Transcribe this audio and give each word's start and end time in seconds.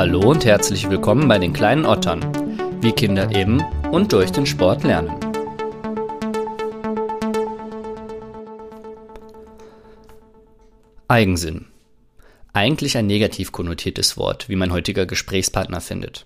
Hallo 0.00 0.30
und 0.30 0.46
herzlich 0.46 0.88
willkommen 0.88 1.28
bei 1.28 1.38
den 1.38 1.52
kleinen 1.52 1.84
Ottern, 1.84 2.22
wie 2.80 2.92
Kinder 2.92 3.36
eben 3.36 3.62
und 3.92 4.14
durch 4.14 4.32
den 4.32 4.46
Sport 4.46 4.82
lernen. 4.82 5.10
Eigensinn. 11.06 11.66
Eigentlich 12.54 12.96
ein 12.96 13.08
negativ 13.08 13.52
konnotiertes 13.52 14.16
Wort, 14.16 14.48
wie 14.48 14.56
mein 14.56 14.72
heutiger 14.72 15.04
Gesprächspartner 15.04 15.82
findet. 15.82 16.24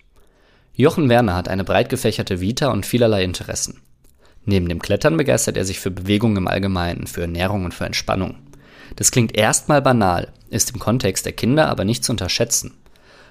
Jochen 0.75 1.09
Werner 1.09 1.35
hat 1.35 1.49
eine 1.49 1.65
breit 1.65 1.89
gefächerte 1.89 2.41
Vita 2.41 2.71
und 2.71 2.87
vielerlei 2.87 3.25
Interessen. 3.25 3.81
Neben 4.45 4.69
dem 4.69 4.81
Klettern 4.81 5.17
begeistert 5.17 5.57
er 5.57 5.65
sich 5.65 5.81
für 5.81 5.91
Bewegung 5.91 6.37
im 6.37 6.47
Allgemeinen, 6.47 7.09
für 7.09 7.23
Ernährung 7.23 7.65
und 7.65 7.75
für 7.75 7.87
Entspannung. 7.87 8.37
Das 8.95 9.11
klingt 9.11 9.37
erstmal 9.37 9.83
banal, 9.83 10.33
ist 10.49 10.71
im 10.71 10.79
Kontext 10.79 11.27
der 11.27 11.33
Kinder 11.33 11.67
aber 11.69 11.85
nicht 11.85 12.05
zu 12.05 12.13
unterschätzen. 12.13 12.75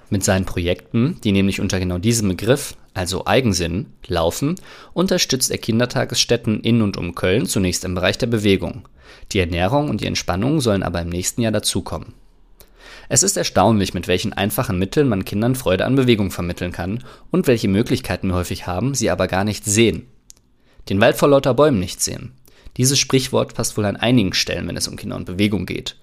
Mit 0.10 0.24
seinen 0.24 0.46
Projekten, 0.46 1.20
die 1.24 1.32
nämlich 1.32 1.60
unter 1.60 1.80
genau 1.80 1.98
diesem 1.98 2.30
Begriff, 2.30 2.76
also 2.94 3.26
Eigensinn, 3.26 3.88
laufen, 4.08 4.56
unterstützt 4.94 5.52
er 5.52 5.58
Kindertagesstätten 5.58 6.62
in 6.62 6.82
und 6.82 6.98
um 6.98 7.16
Köln 7.16 7.46
zunächst 7.46 7.86
im 7.86 7.96
Bereich 7.96 8.18
der 8.18 8.28
Bewegung. 8.28 8.88
Die 9.32 9.40
Ernährung 9.40 9.90
und 9.90 10.02
die 10.02 10.06
Entspannung 10.06 10.62
sollen 10.62 10.84
aber 10.84 11.02
im 11.02 11.10
nächsten 11.10 11.42
Jahr 11.42 11.52
dazukommen. 11.52 12.14
Es 13.10 13.24
ist 13.24 13.38
erstaunlich, 13.38 13.94
mit 13.94 14.08
welchen 14.08 14.34
einfachen 14.34 14.80
Mitteln 14.80 15.08
man 15.08 15.26
Kindern 15.26 15.56
Freude 15.56 15.86
an 15.86 15.96
Bewegung 15.96 16.32
vermitteln 16.32 16.72
kann 16.72 17.04
und 17.32 17.48
welche 17.48 17.68
Möglichkeiten 17.68 18.28
wir 18.30 18.36
häufig 18.36 18.68
haben, 18.68 18.94
sie 18.94 19.10
aber 19.10 19.28
gar 19.28 19.44
nicht 19.44 19.66
sehen. 19.66 20.08
Den 20.90 21.02
Wald 21.02 21.18
vor 21.18 21.30
lauter 21.30 21.54
Bäumen 21.54 21.80
nicht 21.80 22.02
sehen. 22.02 22.34
Dieses 22.78 23.00
Sprichwort 23.00 23.54
passt 23.54 23.78
wohl 23.78 23.86
an 23.86 23.98
einigen 23.98 24.34
Stellen, 24.34 24.68
wenn 24.68 24.78
es 24.78 24.88
um 24.88 24.96
Kinder 24.96 25.16
und 25.16 25.26
Bewegung 25.26 25.66
geht. 25.66 25.96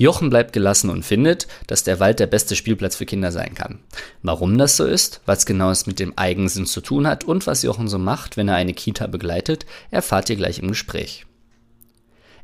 Jochen 0.00 0.30
bleibt 0.30 0.54
gelassen 0.54 0.88
und 0.88 1.04
findet, 1.04 1.46
dass 1.66 1.84
der 1.84 2.00
Wald 2.00 2.20
der 2.20 2.26
beste 2.26 2.56
Spielplatz 2.56 2.96
für 2.96 3.04
Kinder 3.04 3.32
sein 3.32 3.54
kann. 3.54 3.80
Warum 4.22 4.56
das 4.56 4.78
so 4.78 4.86
ist, 4.86 5.20
was 5.26 5.44
genau 5.44 5.70
es 5.70 5.86
mit 5.86 5.98
dem 5.98 6.16
Eigensinn 6.16 6.64
zu 6.64 6.80
tun 6.80 7.06
hat 7.06 7.24
und 7.24 7.46
was 7.46 7.62
Jochen 7.62 7.86
so 7.86 7.98
macht, 7.98 8.38
wenn 8.38 8.48
er 8.48 8.54
eine 8.54 8.72
Kita 8.72 9.08
begleitet, 9.08 9.66
erfahrt 9.90 10.30
ihr 10.30 10.36
gleich 10.36 10.58
im 10.58 10.68
Gespräch. 10.68 11.26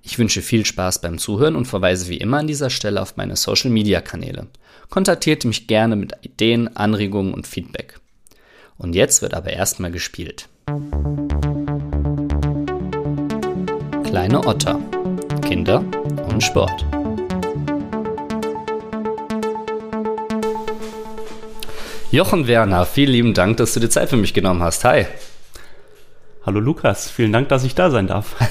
Ich 0.03 0.19
wünsche 0.19 0.43
viel 0.43 0.67
Spaß 0.67 1.01
beim 1.01 1.17
Zuhören 1.17 1.57
und 1.57 1.65
verweise 1.65 2.11
wie 2.11 2.19
immer 2.19 2.41
an 2.41 2.47
dieser 2.47 2.69
Stelle 2.69 3.01
auf 3.01 3.17
meine 3.17 3.37
Social 3.37 3.71
Media 3.71 4.03
Kanäle. 4.03 4.49
Kontaktiert 4.91 5.47
mich 5.47 5.67
gerne 5.67 5.97
mit 5.97 6.13
Ideen, 6.21 6.77
Anregungen 6.77 7.33
und 7.33 7.47
Feedback. 7.47 8.01
Und 8.77 8.95
jetzt 8.95 9.23
wird 9.23 9.33
aber 9.33 9.55
erstmal 9.55 9.91
gespielt. 9.91 10.51
Kleine 14.05 14.47
Otter. 14.47 14.79
Kinder 15.41 15.83
und 16.29 16.43
Sport. 16.43 16.96
Jochen 22.13 22.47
Werner, 22.47 22.87
vielen 22.87 23.11
lieben 23.11 23.35
Dank, 23.35 23.57
dass 23.57 23.75
du 23.75 23.81
dir 23.81 23.89
Zeit 23.91 24.11
für 24.11 24.17
mich 24.17 24.33
genommen 24.33 24.63
hast. 24.63 24.85
Hi. 24.85 25.07
Hallo 26.45 26.61
Lukas, 26.61 27.11
vielen 27.11 27.33
Dank, 27.33 27.49
dass 27.49 27.65
ich 27.65 27.75
da 27.75 27.91
sein 27.91 28.07
darf. 28.07 28.37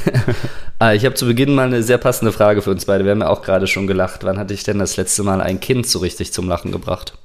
Ah, 0.77 0.91
ich 0.91 1.05
habe 1.05 1.15
zu 1.15 1.25
Beginn 1.25 1.55
mal 1.55 1.67
eine 1.67 1.81
sehr 1.83 1.97
passende 1.97 2.33
Frage 2.33 2.61
für 2.61 2.69
uns 2.69 2.83
beide. 2.83 3.05
Wir 3.05 3.11
haben 3.11 3.21
ja 3.21 3.29
auch 3.29 3.43
gerade 3.43 3.65
schon 3.65 3.87
gelacht. 3.87 4.25
Wann 4.25 4.37
hatte 4.37 4.53
ich 4.53 4.65
denn 4.65 4.77
das 4.77 4.97
letzte 4.97 5.23
Mal 5.23 5.39
ein 5.39 5.61
Kind 5.61 5.87
so 5.87 5.99
richtig 5.99 6.33
zum 6.33 6.49
Lachen 6.49 6.73
gebracht? 6.73 7.17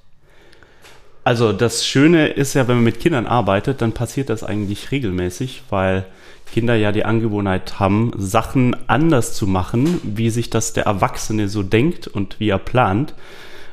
Also 1.24 1.52
das 1.52 1.84
Schöne 1.84 2.28
ist 2.28 2.54
ja, 2.54 2.68
wenn 2.68 2.76
man 2.76 2.84
mit 2.84 3.00
Kindern 3.00 3.26
arbeitet, 3.26 3.82
dann 3.82 3.90
passiert 3.90 4.30
das 4.30 4.44
eigentlich 4.44 4.92
regelmäßig, 4.92 5.64
weil 5.68 6.06
Kinder 6.52 6.76
ja 6.76 6.92
die 6.92 7.04
Angewohnheit 7.04 7.80
haben, 7.80 8.12
Sachen 8.16 8.76
anders 8.86 9.34
zu 9.34 9.48
machen, 9.48 10.00
wie 10.04 10.30
sich 10.30 10.48
das 10.48 10.72
der 10.72 10.84
Erwachsene 10.84 11.48
so 11.48 11.64
denkt 11.64 12.06
und 12.06 12.38
wie 12.38 12.50
er 12.50 12.58
plant. 12.58 13.14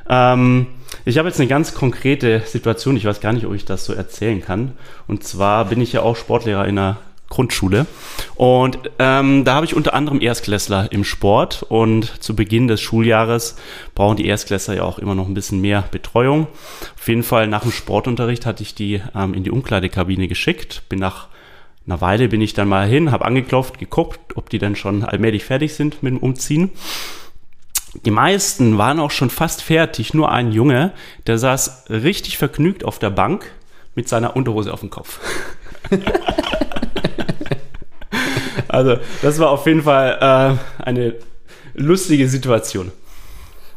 Ähm, 0.08 0.66
ich 1.04 1.18
habe 1.18 1.28
jetzt 1.28 1.40
eine 1.40 1.48
ganz 1.48 1.74
konkrete 1.74 2.42
Situation, 2.46 2.96
ich 2.96 3.04
weiß 3.04 3.20
gar 3.20 3.32
nicht, 3.32 3.46
ob 3.46 3.54
ich 3.54 3.64
das 3.64 3.84
so 3.84 3.92
erzählen 3.92 4.40
kann. 4.40 4.72
Und 5.06 5.24
zwar 5.24 5.66
bin 5.66 5.80
ich 5.80 5.92
ja 5.92 6.02
auch 6.02 6.16
Sportlehrer 6.16 6.66
in 6.66 6.78
einer 6.78 6.98
Grundschule. 7.28 7.86
Und 8.36 8.78
ähm, 8.98 9.44
da 9.44 9.54
habe 9.54 9.66
ich 9.66 9.76
unter 9.76 9.92
anderem 9.94 10.20
Erstklässler 10.20 10.90
im 10.92 11.04
Sport. 11.04 11.62
Und 11.68 12.22
zu 12.22 12.34
Beginn 12.34 12.68
des 12.68 12.80
Schuljahres 12.80 13.56
brauchen 13.94 14.16
die 14.16 14.26
Erstklässler 14.26 14.76
ja 14.76 14.82
auch 14.84 14.98
immer 14.98 15.14
noch 15.14 15.28
ein 15.28 15.34
bisschen 15.34 15.60
mehr 15.60 15.84
Betreuung. 15.90 16.46
Auf 16.96 17.08
jeden 17.08 17.22
Fall 17.22 17.46
nach 17.46 17.62
dem 17.62 17.72
Sportunterricht 17.72 18.46
hatte 18.46 18.62
ich 18.62 18.74
die 18.74 19.02
ähm, 19.14 19.34
in 19.34 19.44
die 19.44 19.50
Umkleidekabine 19.50 20.28
geschickt. 20.28 20.82
Bin 20.88 20.98
nach 20.98 21.28
einer 21.86 22.00
Weile 22.00 22.28
bin 22.28 22.42
ich 22.42 22.52
dann 22.52 22.68
mal 22.68 22.86
hin, 22.86 23.12
habe 23.12 23.24
angeklopft, 23.24 23.78
geguckt, 23.78 24.36
ob 24.36 24.50
die 24.50 24.58
dann 24.58 24.76
schon 24.76 25.04
allmählich 25.04 25.44
fertig 25.44 25.74
sind 25.74 26.02
mit 26.02 26.12
dem 26.12 26.18
Umziehen. 26.18 26.70
Die 28.04 28.10
meisten 28.10 28.78
waren 28.78 29.00
auch 29.00 29.10
schon 29.10 29.30
fast 29.30 29.62
fertig, 29.62 30.14
nur 30.14 30.30
ein 30.30 30.52
Junge, 30.52 30.92
der 31.26 31.38
saß 31.38 31.84
richtig 31.88 32.38
vergnügt 32.38 32.84
auf 32.84 32.98
der 32.98 33.10
Bank 33.10 33.50
mit 33.94 34.08
seiner 34.08 34.36
Unterhose 34.36 34.72
auf 34.72 34.80
dem 34.80 34.90
Kopf. 34.90 35.20
also, 38.68 38.98
das 39.22 39.38
war 39.38 39.50
auf 39.50 39.66
jeden 39.66 39.82
Fall 39.82 40.58
äh, 40.80 40.82
eine 40.82 41.14
lustige 41.74 42.28
Situation. 42.28 42.92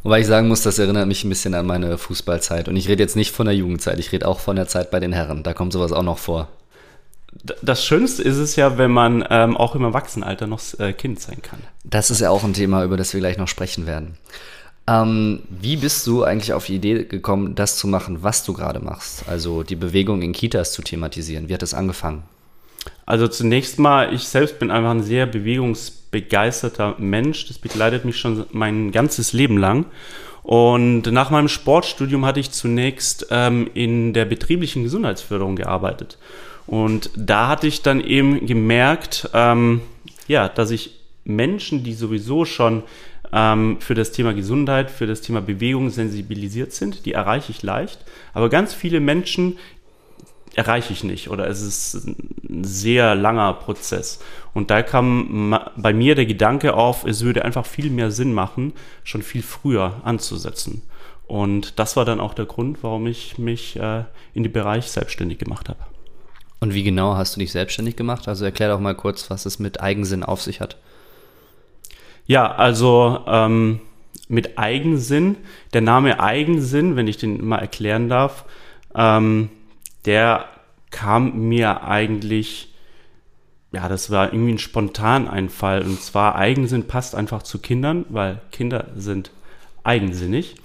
Wobei 0.04 0.20
ich 0.20 0.28
sagen 0.28 0.48
muss, 0.48 0.64
das 0.64 0.80
erinnert 0.80 1.08
mich 1.08 1.24
ein 1.24 1.30
bisschen 1.30 1.54
an 1.54 1.66
meine 1.66 1.98
Fußballzeit. 1.98 2.68
Und 2.68 2.76
ich 2.76 2.88
rede 2.88 3.04
jetzt 3.04 3.16
nicht 3.16 3.32
von 3.32 3.46
der 3.46 3.56
Jugendzeit, 3.56 4.00
ich 4.00 4.12
rede 4.12 4.28
auch 4.28 4.40
von 4.40 4.56
der 4.56 4.68
Zeit 4.68 4.92
bei 4.92 5.00
den 5.00 5.14
Herren. 5.14 5.44
Da 5.44 5.54
kommt 5.54 5.74
sowas 5.74 5.92
auch 5.92 6.04
noch 6.04 6.18
vor. 6.18 6.48
Das 7.62 7.86
Schönste 7.86 8.24
ist 8.24 8.38
es 8.38 8.56
ja, 8.56 8.78
wenn 8.78 8.92
man 8.92 9.26
ähm, 9.30 9.56
auch 9.56 9.76
im 9.76 9.84
Erwachsenenalter 9.84 10.48
noch 10.48 10.62
äh, 10.80 10.94
Kind 10.94 11.20
sein 11.20 11.42
kann. 11.42 11.60
Das 11.84 12.12
ist 12.12 12.20
ja 12.20 12.30
auch 12.30 12.44
ein 12.44 12.54
Thema, 12.54 12.84
über 12.84 12.98
das 12.98 13.14
wir 13.14 13.20
gleich 13.20 13.38
noch 13.38 13.48
sprechen 13.48 13.88
werden. 13.88 14.18
Ähm, 14.88 15.42
wie 15.50 15.78
bist 15.78 16.06
du 16.08 16.24
eigentlich 16.24 16.54
auf 16.54 16.66
die 16.66 16.76
Idee 16.76 17.06
gekommen, 17.06 17.56
das 17.56 17.78
zu 17.78 17.88
machen, 17.88 18.24
was 18.24 18.44
du 18.44 18.54
gerade 18.54 18.80
machst? 18.80 19.28
Also 19.28 19.64
die 19.64 19.76
Bewegung 19.76 20.22
in 20.22 20.34
Kitas 20.34 20.74
zu 20.74 20.82
thematisieren. 20.82 21.50
Wie 21.50 21.54
hat 21.54 21.62
das 21.62 21.74
angefangen? 21.74 22.24
Also 23.06 23.28
zunächst 23.28 23.80
mal, 23.80 24.14
ich 24.14 24.24
selbst 24.24 24.60
bin 24.60 24.72
einfach 24.72 24.92
ein 24.92 25.04
sehr 25.04 25.26
bewegungsbegeisterter 25.26 26.96
Mensch. 26.98 27.48
Das 27.48 27.60
begleitet 27.60 28.06
mich 28.06 28.18
schon 28.18 28.46
mein 28.52 28.92
ganzes 28.92 29.34
Leben 29.34 29.58
lang. 29.58 29.86
Und 30.44 31.04
nach 31.12 31.30
meinem 31.30 31.48
Sportstudium 31.48 32.26
hatte 32.26 32.40
ich 32.40 32.52
zunächst 32.52 33.28
ähm, 33.30 33.70
in 33.74 34.14
der 34.14 34.26
betrieblichen 34.26 34.84
Gesundheitsförderung 34.84 35.56
gearbeitet. 35.56 36.18
Und 36.68 37.10
da 37.16 37.48
hatte 37.48 37.68
ich 37.68 37.82
dann 37.82 38.02
eben 38.02 38.46
gemerkt, 38.46 39.30
ähm, 39.34 39.82
ja, 40.28 40.48
dass 40.48 40.72
ich 40.72 41.00
Menschen, 41.24 41.84
die 41.84 41.94
sowieso 41.94 42.46
schon 42.46 42.84
ähm, 43.34 43.78
für 43.80 43.96
das 43.96 44.12
Thema 44.12 44.34
Gesundheit, 44.34 44.92
für 44.92 45.08
das 45.08 45.22
Thema 45.22 45.42
Bewegung 45.42 45.90
sensibilisiert 45.90 46.74
sind, 46.74 47.06
die 47.06 47.14
erreiche 47.14 47.52
ich 47.52 47.64
leicht. 47.64 48.04
Aber 48.34 48.50
ganz 48.50 48.74
viele 48.74 49.00
Menschen 49.00 49.58
erreiche 50.56 50.92
ich 50.92 51.04
nicht 51.04 51.30
oder 51.30 51.48
es 51.48 51.62
ist 51.62 52.06
ein 52.06 52.64
sehr 52.64 53.16
langer 53.16 53.54
Prozess. 53.54 54.20
Und 54.54 54.70
da 54.70 54.84
kam 54.84 55.58
bei 55.78 55.94
mir 55.94 56.16
der 56.16 56.26
Gedanke 56.26 56.74
auf, 56.74 57.06
es 57.06 57.24
würde 57.24 57.46
einfach 57.46 57.66
viel 57.66 57.90
mehr 57.90 58.12
Sinn 58.12 58.34
machen, 58.34 58.74
schon 59.04 59.22
viel 59.22 59.44
früher 59.44 60.02
anzusetzen. 60.04 60.82
Und 61.28 61.80
das 61.80 61.96
war 61.96 62.04
dann 62.04 62.20
auch 62.20 62.34
der 62.34 62.46
Grund, 62.46 62.80
warum 62.82 63.08
ich 63.08 63.38
mich 63.38 63.78
äh, 63.78 64.04
in 64.34 64.44
den 64.44 64.52
Bereich 64.52 64.88
selbstständig 64.92 65.38
gemacht 65.38 65.70
habe. 65.70 65.80
Und 66.62 66.76
wie 66.76 66.84
genau 66.84 67.16
hast 67.16 67.36
du 67.36 67.40
dich 67.40 67.52
selbstständig 67.52 67.96
gemacht? 67.96 68.28
Also 68.28 68.46
erklär 68.46 68.70
doch 68.70 68.80
mal 68.80 68.96
kurz, 68.96 69.30
was 69.32 69.46
es 69.48 69.58
mit 69.58 69.82
Eigensinn 69.82 70.24
auf 70.24 70.42
sich 70.42 70.62
hat. 70.62 70.78
Ja, 72.28 72.54
also 72.54 73.24
ähm, 73.28 73.82
mit 74.28 74.60
Eigensinn, 74.60 75.38
der 75.74 75.82
Name 75.82 76.20
Eigensinn, 76.20 76.96
wenn 76.96 77.08
ich 77.08 77.18
den 77.18 77.44
mal 77.44 77.58
erklären 77.58 78.10
darf, 78.10 78.46
ähm, 78.96 79.50
der 80.06 80.46
kam 80.92 81.50
mir 81.50 81.84
eigentlich, 81.84 82.72
ja, 83.72 83.90
das 83.90 84.12
war 84.12 84.32
irgendwie 84.32 84.54
ein 84.54 84.60
Spontaneinfall. 84.60 85.82
Und 85.82 86.00
zwar 86.00 86.36
Eigensinn 86.36 86.86
passt 86.86 87.16
einfach 87.16 87.42
zu 87.42 87.58
Kindern, 87.58 88.06
weil 88.10 88.40
Kinder 88.52 88.90
sind 88.96 89.32
eigensinnig. 89.84 90.56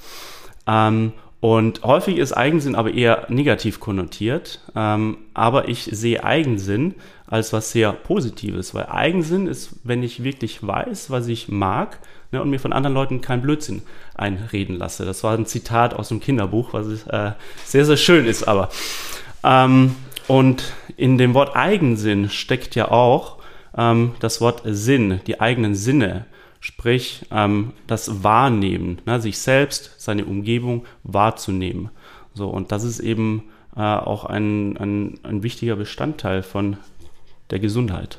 Ähm, 0.67 1.13
und 1.41 1.83
häufig 1.85 2.17
ist 2.17 2.33
Eigensinn 2.33 2.75
aber 2.75 2.93
eher 2.93 3.27
negativ 3.29 3.79
konnotiert. 3.79 4.61
Ähm, 4.75 5.19
aber 5.35 5.69
ich 5.69 5.85
sehe 5.93 6.25
Eigensinn 6.25 6.95
als 7.27 7.53
was 7.53 7.73
sehr 7.73 7.93
Positives, 7.93 8.75
weil 8.75 8.87
Eigensinn 8.87 9.47
ist, 9.47 9.77
wenn 9.85 10.03
ich 10.03 10.25
wirklich 10.25 10.67
weiß, 10.67 11.11
was 11.11 11.29
ich 11.29 11.49
mag 11.49 11.99
ne, 12.33 12.41
und 12.41 12.51
mir 12.51 12.61
von 12.61 12.73
anderen 12.73 12.95
Leuten 12.95 13.21
keinen 13.21 13.43
Blödsinn 13.43 13.83
einreden 14.15 14.77
lasse. 14.77 15.05
Das 15.05 15.23
war 15.25 15.37
ein 15.37 15.47
Zitat 15.47 15.95
aus 15.95 16.09
dem 16.09 16.21
Kinderbuch, 16.21 16.73
was 16.73 17.07
äh, 17.07 17.33
sehr, 17.65 17.85
sehr 17.85 17.97
schön 17.97 18.27
ist 18.27 18.45
aber. 18.45 18.71
Ähm, 19.45 19.95
und 20.29 20.73
in 20.97 21.19
dem 21.19 21.35
Wort 21.35 21.55
Eigensinn 21.55 22.31
steckt 22.31 22.75
ja 22.75 22.91
auch 22.91 23.37
ähm, 23.77 24.13
das 24.21 24.41
Wort 24.41 24.63
Sinn, 24.65 25.21
die 25.27 25.41
eigenen 25.41 25.75
Sinne. 25.75 26.27
Sprich, 26.67 27.25
ähm, 27.31 27.75
das 27.87 28.25
Wahrnehmen, 28.25 29.01
ne, 29.07 29.21
sich 29.21 29.39
selbst, 29.39 29.93
seine 29.99 30.25
Umgebung 30.25 30.85
wahrzunehmen. 31.05 31.91
So, 32.35 32.49
und 32.49 32.73
das 32.73 32.83
ist 32.83 32.99
eben 32.99 33.45
äh, 33.77 33.83
auch 33.83 34.25
ein, 34.25 34.77
ein, 34.77 35.21
ein 35.23 35.45
wichtiger 35.45 35.77
Bestandteil 35.77 36.43
von 36.43 36.77
der 37.51 37.61
Gesundheit. 37.61 38.19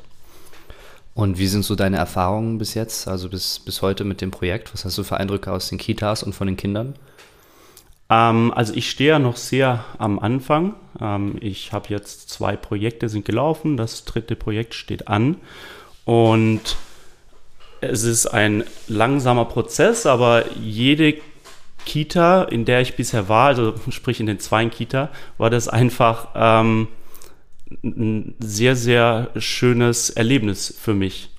Und 1.12 1.38
wie 1.38 1.46
sind 1.46 1.62
so 1.62 1.74
deine 1.74 1.98
Erfahrungen 1.98 2.56
bis 2.56 2.72
jetzt, 2.72 3.06
also 3.06 3.28
bis, 3.28 3.58
bis 3.58 3.82
heute 3.82 4.04
mit 4.04 4.22
dem 4.22 4.30
Projekt? 4.30 4.72
Was 4.72 4.86
hast 4.86 4.96
du 4.96 5.04
für 5.04 5.18
Eindrücke 5.18 5.52
aus 5.52 5.68
den 5.68 5.76
Kitas 5.76 6.22
und 6.22 6.32
von 6.32 6.46
den 6.46 6.56
Kindern? 6.56 6.94
Ähm, 8.08 8.50
also 8.56 8.72
ich 8.72 8.88
stehe 8.88 9.10
ja 9.10 9.18
noch 9.18 9.36
sehr 9.36 9.84
am 9.98 10.18
Anfang. 10.18 10.74
Ähm, 10.98 11.36
ich 11.42 11.74
habe 11.74 11.90
jetzt 11.90 12.30
zwei 12.30 12.56
Projekte 12.56 13.10
sind 13.10 13.26
gelaufen. 13.26 13.76
Das 13.76 14.06
dritte 14.06 14.36
Projekt 14.36 14.72
steht 14.72 15.06
an. 15.06 15.36
Und 16.06 16.78
es 17.80 18.04
ist 18.04 18.26
ein 18.26 18.64
langsamer 18.86 19.44
Prozess, 19.46 20.06
aber 20.06 20.44
jede 20.56 21.14
Kita, 21.84 22.44
in 22.44 22.64
der 22.64 22.80
ich 22.80 22.96
bisher 22.96 23.28
war, 23.28 23.48
also 23.48 23.74
sprich 23.90 24.20
in 24.20 24.26
den 24.26 24.40
zwei 24.40 24.66
Kita, 24.66 25.10
war 25.38 25.50
das 25.50 25.68
einfach 25.68 26.28
ähm, 26.34 26.88
ein 27.82 28.34
sehr, 28.40 28.76
sehr 28.76 29.30
schönes 29.36 30.10
Erlebnis 30.10 30.74
für 30.80 30.94
mich. 30.94 31.30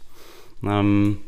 Ähm, 0.64 1.20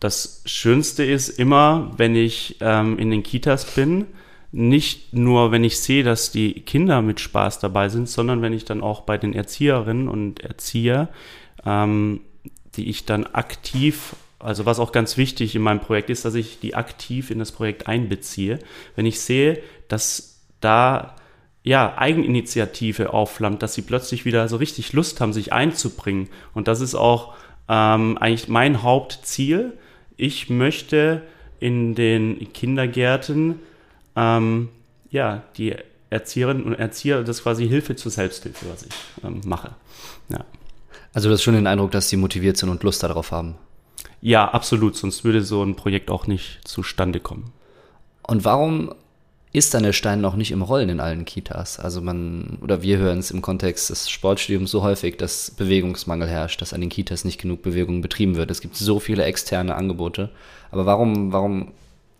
das 0.00 0.42
Schönste 0.44 1.04
ist 1.04 1.28
immer, 1.28 1.92
wenn 1.96 2.14
ich 2.14 2.56
ähm, 2.60 2.98
in 2.98 3.10
den 3.10 3.22
Kitas 3.22 3.64
bin, 3.64 4.06
nicht 4.52 5.12
nur, 5.12 5.52
wenn 5.52 5.64
ich 5.64 5.80
sehe, 5.80 6.04
dass 6.04 6.30
die 6.30 6.60
Kinder 6.60 7.02
mit 7.02 7.20
Spaß 7.20 7.58
dabei 7.58 7.88
sind, 7.88 8.08
sondern 8.08 8.42
wenn 8.42 8.52
ich 8.52 8.64
dann 8.64 8.82
auch 8.82 9.02
bei 9.02 9.18
den 9.18 9.32
Erzieherinnen 9.32 10.08
und 10.08 10.40
Erzieher, 10.40 11.08
ähm, 11.64 12.20
die 12.76 12.88
ich 12.88 13.04
dann 13.04 13.24
aktiv, 13.24 14.16
also 14.38 14.66
was 14.66 14.78
auch 14.78 14.92
ganz 14.92 15.16
wichtig 15.16 15.54
in 15.54 15.62
meinem 15.62 15.80
Projekt 15.80 16.10
ist, 16.10 16.24
dass 16.24 16.34
ich 16.34 16.60
die 16.60 16.74
aktiv 16.74 17.30
in 17.30 17.38
das 17.38 17.52
Projekt 17.52 17.86
einbeziehe. 17.86 18.58
Wenn 18.94 19.06
ich 19.06 19.20
sehe, 19.20 19.62
dass 19.88 20.40
da 20.60 21.16
ja, 21.62 21.98
Eigeninitiative 21.98 23.12
aufflammt, 23.12 23.60
dass 23.60 23.74
sie 23.74 23.82
plötzlich 23.82 24.24
wieder 24.24 24.48
so 24.48 24.56
richtig 24.56 24.92
Lust 24.92 25.20
haben, 25.20 25.32
sich 25.32 25.52
einzubringen. 25.52 26.28
Und 26.54 26.68
das 26.68 26.80
ist 26.80 26.94
auch 26.94 27.34
ähm, 27.68 28.16
eigentlich 28.18 28.46
mein 28.46 28.84
Hauptziel, 28.84 29.72
ich 30.16 30.48
möchte 30.48 31.22
in 31.58 31.94
den 31.94 32.52
Kindergärten 32.52 33.58
ähm, 34.14 34.68
ja, 35.10 35.42
die 35.56 35.74
Erzieherinnen 36.10 36.64
und 36.64 36.74
Erzieher, 36.74 37.22
das 37.22 37.38
ist 37.38 37.42
quasi 37.42 37.66
Hilfe 37.68 37.96
zur 37.96 38.12
Selbsthilfe, 38.12 38.66
was 38.70 38.84
ich 38.84 38.94
ähm, 39.24 39.40
mache. 39.44 39.72
Ja. 40.28 40.44
Also 41.16 41.30
du 41.30 41.32
hast 41.32 41.44
schon 41.44 41.54
den 41.54 41.66
Eindruck, 41.66 41.92
dass 41.92 42.10
sie 42.10 42.18
motiviert 42.18 42.58
sind 42.58 42.68
und 42.68 42.82
Lust 42.82 43.02
darauf 43.02 43.32
haben. 43.32 43.54
Ja, 44.20 44.50
absolut, 44.50 44.96
sonst 44.96 45.24
würde 45.24 45.42
so 45.42 45.62
ein 45.62 45.74
Projekt 45.74 46.10
auch 46.10 46.26
nicht 46.26 46.60
zustande 46.68 47.20
kommen. 47.20 47.54
Und 48.20 48.44
warum 48.44 48.92
ist 49.54 49.72
dann 49.72 49.82
der 49.82 49.94
Stein 49.94 50.20
noch 50.20 50.36
nicht 50.36 50.50
im 50.50 50.60
Rollen 50.60 50.90
in 50.90 51.00
allen 51.00 51.24
Kitas. 51.24 51.78
Also 51.78 52.02
man, 52.02 52.58
oder 52.60 52.82
wir 52.82 52.98
hören 52.98 53.20
es 53.20 53.30
im 53.30 53.40
Kontext 53.40 53.88
des 53.88 54.10
Sportstudiums 54.10 54.70
so 54.70 54.82
häufig, 54.82 55.16
dass 55.16 55.52
Bewegungsmangel 55.52 56.28
herrscht, 56.28 56.60
dass 56.60 56.74
an 56.74 56.82
den 56.82 56.90
Kitas 56.90 57.24
nicht 57.24 57.40
genug 57.40 57.62
Bewegung 57.62 58.02
betrieben 58.02 58.36
wird. 58.36 58.50
Es 58.50 58.60
gibt 58.60 58.76
so 58.76 59.00
viele 59.00 59.24
externe 59.24 59.74
Angebote. 59.74 60.28
Aber 60.70 60.84
warum, 60.84 61.32
warum 61.32 61.72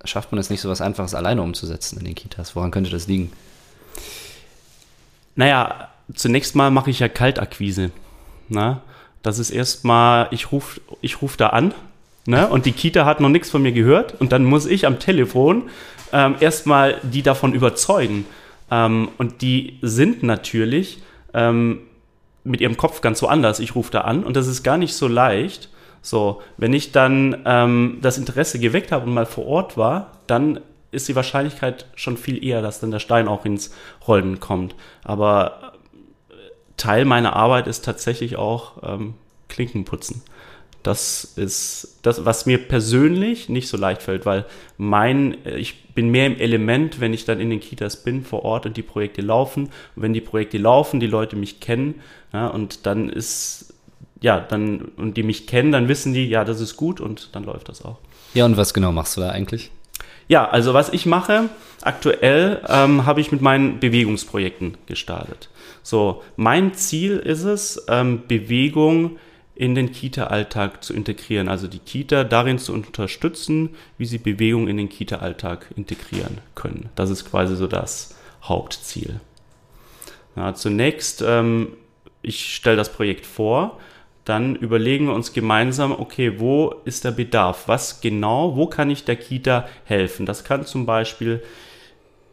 schafft 0.06 0.32
man 0.32 0.38
es 0.38 0.48
nicht, 0.48 0.62
so 0.62 0.70
was 0.70 0.80
Einfaches 0.80 1.12
alleine 1.12 1.42
umzusetzen 1.42 1.98
in 1.98 2.06
den 2.06 2.14
Kitas? 2.14 2.56
Woran 2.56 2.70
könnte 2.70 2.88
das 2.88 3.08
liegen? 3.08 3.30
Naja, 5.34 5.90
zunächst 6.14 6.54
mal 6.54 6.70
mache 6.70 6.88
ich 6.88 7.00
ja 7.00 7.08
Kaltakquise. 7.10 7.90
Na? 8.48 8.82
Das 9.22 9.38
ist 9.38 9.50
erstmal, 9.50 10.28
ich 10.30 10.52
rufe 10.52 10.80
ich 11.00 11.20
ruf 11.20 11.36
da 11.36 11.48
an 11.48 11.74
ne? 12.26 12.48
und 12.48 12.66
die 12.66 12.72
Kita 12.72 13.04
hat 13.04 13.20
noch 13.20 13.28
nichts 13.28 13.50
von 13.50 13.62
mir 13.62 13.72
gehört 13.72 14.20
und 14.20 14.32
dann 14.32 14.44
muss 14.44 14.66
ich 14.66 14.86
am 14.86 14.98
Telefon 14.98 15.64
ähm, 16.12 16.36
erstmal 16.40 17.00
die 17.02 17.22
davon 17.22 17.52
überzeugen. 17.52 18.26
Ähm, 18.70 19.08
und 19.18 19.42
die 19.42 19.78
sind 19.82 20.22
natürlich 20.22 21.02
ähm, 21.34 21.80
mit 22.44 22.60
ihrem 22.60 22.76
Kopf 22.76 23.00
ganz 23.00 23.18
so 23.18 23.28
anders. 23.28 23.60
Ich 23.60 23.74
rufe 23.74 23.90
da 23.90 24.02
an 24.02 24.24
und 24.24 24.36
das 24.36 24.46
ist 24.46 24.62
gar 24.62 24.78
nicht 24.78 24.94
so 24.94 25.08
leicht. 25.08 25.70
So, 26.02 26.40
wenn 26.56 26.72
ich 26.72 26.92
dann 26.92 27.42
ähm, 27.44 27.98
das 28.00 28.18
Interesse 28.18 28.60
geweckt 28.60 28.92
habe 28.92 29.06
und 29.06 29.14
mal 29.14 29.26
vor 29.26 29.46
Ort 29.46 29.76
war, 29.76 30.12
dann 30.28 30.60
ist 30.92 31.08
die 31.08 31.16
Wahrscheinlichkeit 31.16 31.86
schon 31.96 32.16
viel 32.16 32.42
eher, 32.44 32.62
dass 32.62 32.80
dann 32.80 32.92
der 32.92 33.00
Stein 33.00 33.26
auch 33.26 33.44
ins 33.44 33.74
Rollen 34.06 34.38
kommt. 34.38 34.74
Aber 35.02 35.65
Teil 36.76 37.04
meiner 37.04 37.34
Arbeit 37.34 37.66
ist 37.66 37.84
tatsächlich 37.84 38.36
auch 38.36 38.82
ähm, 38.82 39.14
Klinken 39.48 39.84
putzen. 39.84 40.22
Das 40.82 41.24
ist 41.24 41.98
das, 42.02 42.24
was 42.24 42.46
mir 42.46 42.58
persönlich 42.58 43.48
nicht 43.48 43.66
so 43.66 43.76
leicht 43.76 44.02
fällt, 44.02 44.24
weil 44.24 44.44
mein, 44.78 45.36
ich 45.44 45.82
bin 45.94 46.10
mehr 46.10 46.26
im 46.26 46.38
Element, 46.38 47.00
wenn 47.00 47.12
ich 47.12 47.24
dann 47.24 47.40
in 47.40 47.50
den 47.50 47.58
Kitas 47.58 48.04
bin 48.04 48.22
vor 48.22 48.44
Ort 48.44 48.66
und 48.66 48.76
die 48.76 48.82
Projekte 48.82 49.20
laufen. 49.20 49.64
Und 49.96 50.02
wenn 50.02 50.12
die 50.12 50.20
Projekte 50.20 50.58
laufen, 50.58 51.00
die 51.00 51.08
Leute 51.08 51.34
mich 51.34 51.58
kennen, 51.58 52.00
ja, 52.32 52.46
und 52.46 52.86
dann 52.86 53.08
ist, 53.08 53.74
ja, 54.20 54.38
dann, 54.38 54.92
und 54.96 55.16
die 55.16 55.24
mich 55.24 55.48
kennen, 55.48 55.72
dann 55.72 55.88
wissen 55.88 56.12
die, 56.12 56.28
ja, 56.28 56.44
das 56.44 56.60
ist 56.60 56.76
gut 56.76 57.00
und 57.00 57.30
dann 57.34 57.42
läuft 57.42 57.68
das 57.68 57.84
auch. 57.84 57.98
Ja, 58.34 58.44
und 58.44 58.56
was 58.56 58.72
genau 58.72 58.92
machst 58.92 59.16
du 59.16 59.22
da 59.22 59.30
eigentlich? 59.30 59.72
Ja, 60.28 60.48
also 60.48 60.74
was 60.74 60.92
ich 60.92 61.06
mache, 61.06 61.48
aktuell 61.82 62.60
ähm, 62.68 63.06
habe 63.06 63.20
ich 63.20 63.30
mit 63.32 63.40
meinen 63.40 63.78
Bewegungsprojekten 63.78 64.76
gestartet. 64.86 65.50
So, 65.82 66.22
mein 66.36 66.74
Ziel 66.74 67.18
ist 67.18 67.44
es, 67.44 67.84
ähm, 67.88 68.22
Bewegung 68.26 69.18
in 69.54 69.74
den 69.74 69.90
Kita-Alltag 69.90 70.84
zu 70.84 70.92
integrieren, 70.92 71.48
also 71.48 71.66
die 71.66 71.78
Kita 71.78 72.24
darin 72.24 72.58
zu 72.58 72.72
unterstützen, 72.72 73.70
wie 73.96 74.04
sie 74.04 74.18
Bewegung 74.18 74.68
in 74.68 74.76
den 74.76 74.88
Kita-Alltag 74.88 75.70
integrieren 75.76 76.38
können. 76.54 76.90
Das 76.94 77.08
ist 77.08 77.30
quasi 77.30 77.56
so 77.56 77.66
das 77.66 78.16
Hauptziel. 78.42 79.20
Ja, 80.36 80.54
zunächst, 80.54 81.22
ähm, 81.26 81.68
ich 82.20 82.54
stelle 82.54 82.76
das 82.76 82.92
Projekt 82.92 83.24
vor, 83.24 83.78
dann 84.26 84.56
überlegen 84.56 85.06
wir 85.06 85.14
uns 85.14 85.32
gemeinsam, 85.32 85.92
okay, 85.92 86.40
wo 86.40 86.74
ist 86.84 87.04
der 87.04 87.12
Bedarf? 87.12 87.68
Was 87.68 88.00
genau, 88.00 88.56
wo 88.56 88.66
kann 88.66 88.90
ich 88.90 89.04
der 89.04 89.14
Kita 89.14 89.68
helfen? 89.84 90.26
Das 90.26 90.42
kann 90.42 90.66
zum 90.66 90.84
Beispiel 90.84 91.42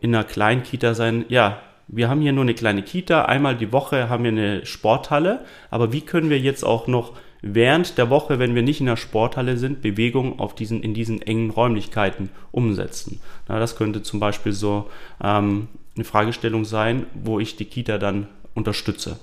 in 0.02 0.14
einer 0.14 0.24
kleinen 0.24 0.64
Kita 0.64 0.96
sein, 0.96 1.24
ja, 1.30 1.62
wir 1.88 2.10
haben 2.10 2.22
hier 2.22 2.34
nur 2.34 2.44
eine 2.44 2.56
kleine 2.56 2.82
Kita, 2.82 3.26
einmal 3.26 3.56
die 3.56 3.72
Woche 3.72 4.10
haben 4.10 4.24
wir 4.24 4.32
eine 4.32 4.66
Sporthalle, 4.66 5.46
aber 5.70 5.94
wie 5.94 6.02
können 6.02 6.32
wir 6.32 6.40
jetzt 6.40 6.64
auch 6.64 6.88
noch 6.88 7.14
während 7.44 8.00
der 8.00 8.10
Woche, 8.10 8.40
wenn 8.40 8.56
wir 8.56 8.64
nicht 8.64 8.80
in 8.80 8.88
der 8.88 8.98
Sporthalle 8.98 9.58
sind, 9.58 9.84
Bewegung 9.84 10.40
auf 10.40 10.56
diesen, 10.56 10.82
in 10.82 10.96
diesen 10.96 11.22
engen 11.22 11.52
Räumlichkeiten 11.52 12.30
umsetzen? 12.52 13.22
Na, 13.48 13.60
das 13.60 13.76
könnte 13.76 14.02
zum 14.02 14.20
Beispiel 14.20 14.54
so 14.54 14.90
ähm, 15.24 15.68
eine 15.96 16.06
Fragestellung 16.06 16.66
sein, 16.66 17.06
wo 17.14 17.40
ich 17.40 17.56
die 17.56 17.66
Kita 17.66 18.00
dann 18.00 18.28
unterstütze. 18.56 19.20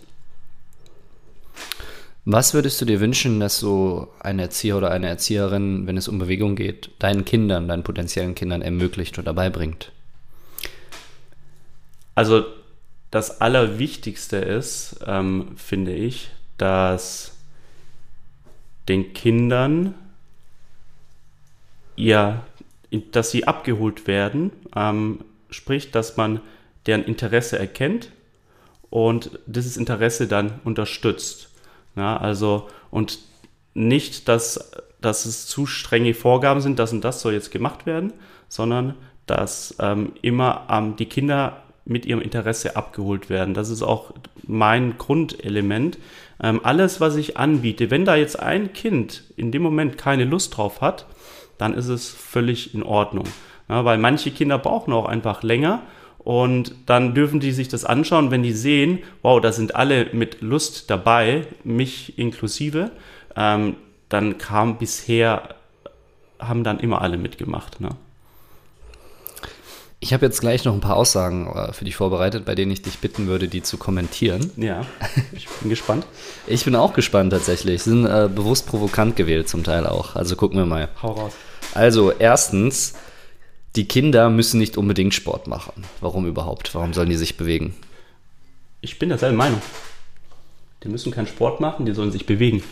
Was 2.33 2.55
würdest 2.55 2.81
du 2.81 2.85
dir 2.85 3.01
wünschen, 3.01 3.41
dass 3.41 3.59
so 3.59 4.07
ein 4.21 4.39
Erzieher 4.39 4.77
oder 4.77 4.93
eine 4.93 5.09
Erzieherin, 5.09 5.89
wenn 5.89 5.97
es 5.97 6.07
um 6.07 6.21
Bewegung 6.21 6.55
geht, 6.55 6.91
deinen 7.01 7.25
Kindern, 7.25 7.67
deinen 7.67 7.83
potenziellen 7.83 8.37
Kindern 8.37 8.63
ermöglicht 8.63 9.19
oder 9.19 9.35
beibringt? 9.35 9.91
Also 12.15 12.45
das 13.11 13.41
Allerwichtigste 13.41 14.37
ist, 14.37 15.01
ähm, 15.09 15.57
finde 15.57 15.93
ich, 15.93 16.31
dass 16.57 17.37
den 18.89 19.13
Kindern 19.13 19.97
ja, 21.97 22.45
dass 23.11 23.33
sie 23.33 23.49
abgeholt 23.49 24.07
werden, 24.07 24.53
ähm, 24.77 25.25
sprich, 25.51 25.91
dass 25.91 26.17
man 26.17 26.41
deren 26.87 27.03
Interesse 27.03 27.59
erkennt 27.59 28.11
und 28.89 29.41
dieses 29.47 29.77
Interesse 29.77 30.29
dann 30.29 30.61
unterstützt. 30.63 31.50
Ja, 32.01 32.17
also 32.17 32.67
und 32.91 33.19
nicht, 33.75 34.27
dass, 34.27 34.73
dass 35.03 35.27
es 35.27 35.47
zu 35.47 35.67
strenge 35.67 36.15
Vorgaben 36.15 36.63
sind, 36.63 36.79
das 36.79 36.95
und 36.95 37.05
das 37.05 37.21
soll 37.21 37.35
jetzt 37.35 37.51
gemacht 37.51 37.85
werden, 37.85 38.15
sondern 38.49 38.95
dass 39.27 39.77
ähm, 39.81 40.13
immer 40.23 40.67
ähm, 40.71 40.97
die 40.97 41.05
Kinder 41.05 41.63
mit 41.85 42.07
ihrem 42.07 42.23
Interesse 42.23 42.75
abgeholt 42.75 43.29
werden. 43.29 43.53
Das 43.53 43.69
ist 43.69 43.83
auch 43.83 44.15
mein 44.47 44.97
Grundelement. 44.97 45.99
Ähm, 46.43 46.61
alles, 46.63 47.03
was 47.03 47.17
ich 47.17 47.37
anbiete, 47.37 47.91
wenn 47.91 48.07
da 48.07 48.17
jetzt 48.17 48.41
ein 48.41 48.73
Kind 48.73 49.25
in 49.37 49.53
dem 49.53 49.61
Moment 49.61 49.99
keine 49.99 50.25
Lust 50.25 50.57
drauf 50.57 50.81
hat, 50.81 51.05
dann 51.59 51.75
ist 51.75 51.89
es 51.89 52.09
völlig 52.09 52.75
in 52.75 52.83
Ordnung. 52.83 53.27
Ja, 53.69 53.85
weil 53.85 53.99
manche 53.99 54.31
Kinder 54.31 54.57
brauchen 54.57 54.95
auch 54.95 55.05
einfach 55.05 55.43
länger 55.43 55.83
und 56.25 56.75
dann 56.87 57.15
dürfen 57.15 57.41
die 57.41 57.53
sich 57.53 57.69
das 57.69 57.85
anschauen, 57.85 58.31
wenn 58.31 58.43
die 58.43 58.53
sehen, 58.53 59.01
wow, 59.23 59.41
da 59.41 59.53
sind 59.53 59.75
alle 59.75 60.07
mit 60.13 60.43
Lust 60.43 60.91
dabei, 60.91 61.47
mich 61.65 62.19
inklusive, 62.19 62.91
ähm, 63.37 63.77
dann 64.09 64.39
kam 64.39 64.79
bisher, 64.79 65.55
haben 66.39 66.63
dann 66.63 66.79
immer 66.79 67.01
alle 67.01 67.17
mitgemacht. 67.17 67.81
Ne? 67.81 67.91
Ich 70.03 70.15
habe 70.15 70.25
jetzt 70.25 70.41
gleich 70.41 70.65
noch 70.65 70.75
ein 70.75 70.81
paar 70.81 70.97
Aussagen 70.97 71.47
äh, 71.47 71.73
für 71.73 71.85
dich 71.85 71.97
vorbereitet, 71.97 72.45
bei 72.45 72.55
denen 72.55 72.73
ich 72.73 72.83
dich 72.83 72.99
bitten 72.99 73.27
würde, 73.27 73.49
die 73.49 73.63
zu 73.63 73.77
kommentieren. 73.77 74.51
Ja, 74.57 74.83
ich 75.33 75.49
bin 75.49 75.71
gespannt. 75.71 76.07
Ich 76.47 76.65
bin 76.65 76.75
auch 76.75 76.95
gespannt 76.95 77.33
tatsächlich. 77.33 77.83
Sie 77.83 77.91
sind 77.91 78.07
äh, 78.07 78.29
bewusst 78.35 78.67
provokant 78.67 79.15
gewählt 79.15 79.49
zum 79.49 79.63
Teil 79.63 79.87
auch. 79.87 80.17
Also 80.17 80.37
gucken 80.37 80.59
wir 80.59 80.67
mal. 80.67 80.89
Hau 81.01 81.13
raus. 81.13 81.33
Also 81.75 82.11
erstens, 82.11 82.95
die 83.77 83.87
Kinder 83.87 84.31
müssen 84.31 84.59
nicht 84.59 84.77
unbedingt 84.77 85.15
Sport 85.15 85.47
machen. 85.47 85.85
Warum 86.01 86.27
überhaupt? 86.27 86.75
Warum 86.75 86.93
sollen 86.93 87.11
die 87.11 87.17
sich 87.17 87.37
bewegen? 87.37 87.75
Ich 88.81 88.99
bin 88.99 89.11
derselben 89.11 89.37
Meinung. 89.37 89.61
Die 90.83 90.89
müssen 90.89 91.13
keinen 91.13 91.27
Sport 91.27 91.61
machen, 91.61 91.87
die 91.87 91.93
sollen 91.93 92.11
sich 92.11 92.27
bewegen. 92.27 92.63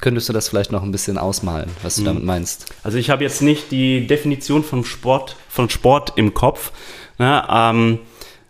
Könntest 0.00 0.28
du 0.28 0.32
das 0.34 0.48
vielleicht 0.48 0.72
noch 0.72 0.82
ein 0.82 0.92
bisschen 0.92 1.16
ausmalen, 1.16 1.70
was 1.82 1.94
du 1.94 2.02
mhm. 2.02 2.06
damit 2.06 2.24
meinst? 2.24 2.66
Also 2.82 2.98
ich 2.98 3.08
habe 3.08 3.24
jetzt 3.24 3.40
nicht 3.40 3.70
die 3.70 4.06
Definition 4.06 4.62
von 4.62 4.84
Sport, 4.84 5.36
von 5.48 5.70
Sport 5.70 6.12
im 6.16 6.34
Kopf, 6.34 6.72
ne, 7.18 7.44
ähm, 7.48 8.00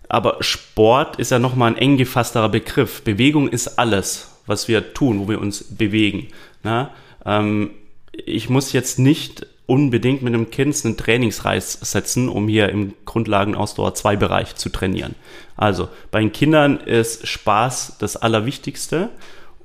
aber 0.08 0.38
Sport 0.40 1.16
ist 1.16 1.30
ja 1.30 1.38
nochmal 1.38 1.72
ein 1.72 1.76
eng 1.76 1.96
gefassterer 1.98 2.48
Begriff. 2.48 3.02
Bewegung 3.02 3.48
ist 3.48 3.78
alles, 3.78 4.30
was 4.46 4.66
wir 4.66 4.94
tun, 4.94 5.20
wo 5.20 5.28
wir 5.28 5.40
uns 5.40 5.64
bewegen. 5.64 6.28
Ne? 6.64 6.88
Ähm, 7.26 7.70
ich 8.12 8.48
muss 8.48 8.72
jetzt 8.72 8.98
nicht 8.98 9.46
unbedingt 9.68 10.22
mit 10.22 10.32
einem 10.32 10.50
Kind 10.50 10.82
einen 10.84 10.96
Trainingsreiz 10.96 11.78
setzen, 11.82 12.30
um 12.30 12.48
hier 12.48 12.70
im 12.70 12.94
Grundlagenausdauer 13.04 13.94
2 13.94 14.16
Bereich 14.16 14.56
zu 14.56 14.70
trainieren. 14.70 15.14
Also 15.56 15.90
bei 16.10 16.20
den 16.20 16.32
Kindern 16.32 16.78
ist 16.78 17.28
Spaß 17.28 17.96
das 17.98 18.16
Allerwichtigste 18.16 19.10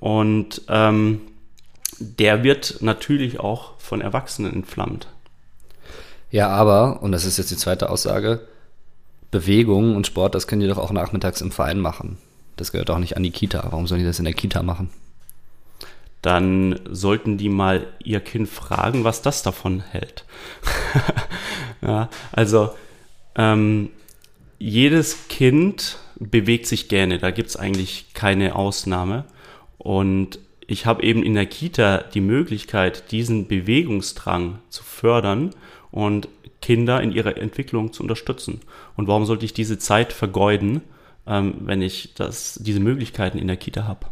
und 0.01 0.61
ähm, 0.67 1.21
der 1.99 2.43
wird 2.43 2.79
natürlich 2.81 3.39
auch 3.39 3.79
von 3.79 4.01
Erwachsenen 4.01 4.53
entflammt. 4.53 5.07
Ja, 6.31 6.49
aber, 6.49 7.01
und 7.01 7.13
das 7.13 7.23
ist 7.23 7.37
jetzt 7.37 7.51
die 7.51 7.57
zweite 7.57 7.89
Aussage, 7.89 8.41
Bewegung 9.31 9.95
und 9.95 10.05
Sport, 10.05 10.35
das 10.35 10.47
können 10.47 10.61
die 10.61 10.67
doch 10.67 10.79
auch 10.79 10.91
nachmittags 10.91 11.39
im 11.39 11.51
Verein 11.51 11.79
machen. 11.79 12.17
Das 12.57 12.73
gehört 12.73 12.89
auch 12.89 12.99
nicht 12.99 13.15
an 13.15 13.23
die 13.23 13.31
Kita. 13.31 13.65
Warum 13.69 13.87
sollen 13.87 14.01
die 14.01 14.07
das 14.07 14.19
in 14.19 14.25
der 14.25 14.33
Kita 14.33 14.63
machen? 14.63 14.89
Dann 16.23 16.79
sollten 16.89 17.37
die 17.37 17.49
mal 17.49 17.85
ihr 18.03 18.21
Kind 18.21 18.49
fragen, 18.49 19.03
was 19.03 19.21
das 19.21 19.43
davon 19.43 19.81
hält. 19.81 20.25
ja, 21.81 22.09
also 22.31 22.71
ähm, 23.35 23.89
jedes 24.57 25.27
Kind 25.27 25.99
bewegt 26.17 26.65
sich 26.65 26.87
gerne, 26.87 27.19
da 27.19 27.29
gibt 27.31 27.49
es 27.49 27.57
eigentlich 27.57 28.13
keine 28.13 28.55
Ausnahme. 28.55 29.25
Und 29.77 30.39
ich 30.65 30.85
habe 30.85 31.03
eben 31.03 31.23
in 31.23 31.33
der 31.33 31.45
Kita 31.45 31.97
die 31.97 32.21
Möglichkeit, 32.21 33.11
diesen 33.11 33.47
Bewegungsdrang 33.47 34.59
zu 34.69 34.83
fördern 34.83 35.51
und 35.91 36.29
Kinder 36.61 37.01
in 37.01 37.11
ihrer 37.11 37.35
Entwicklung 37.35 37.91
zu 37.91 38.01
unterstützen. 38.01 38.61
Und 38.95 39.07
warum 39.07 39.25
sollte 39.25 39.43
ich 39.43 39.53
diese 39.53 39.77
Zeit 39.77 40.13
vergeuden, 40.13 40.79
ähm, 41.27 41.55
wenn 41.59 41.81
ich 41.81 42.13
das, 42.13 42.57
diese 42.63 42.79
Möglichkeiten 42.79 43.37
in 43.37 43.47
der 43.47 43.57
Kita 43.57 43.83
habe? 43.83 44.07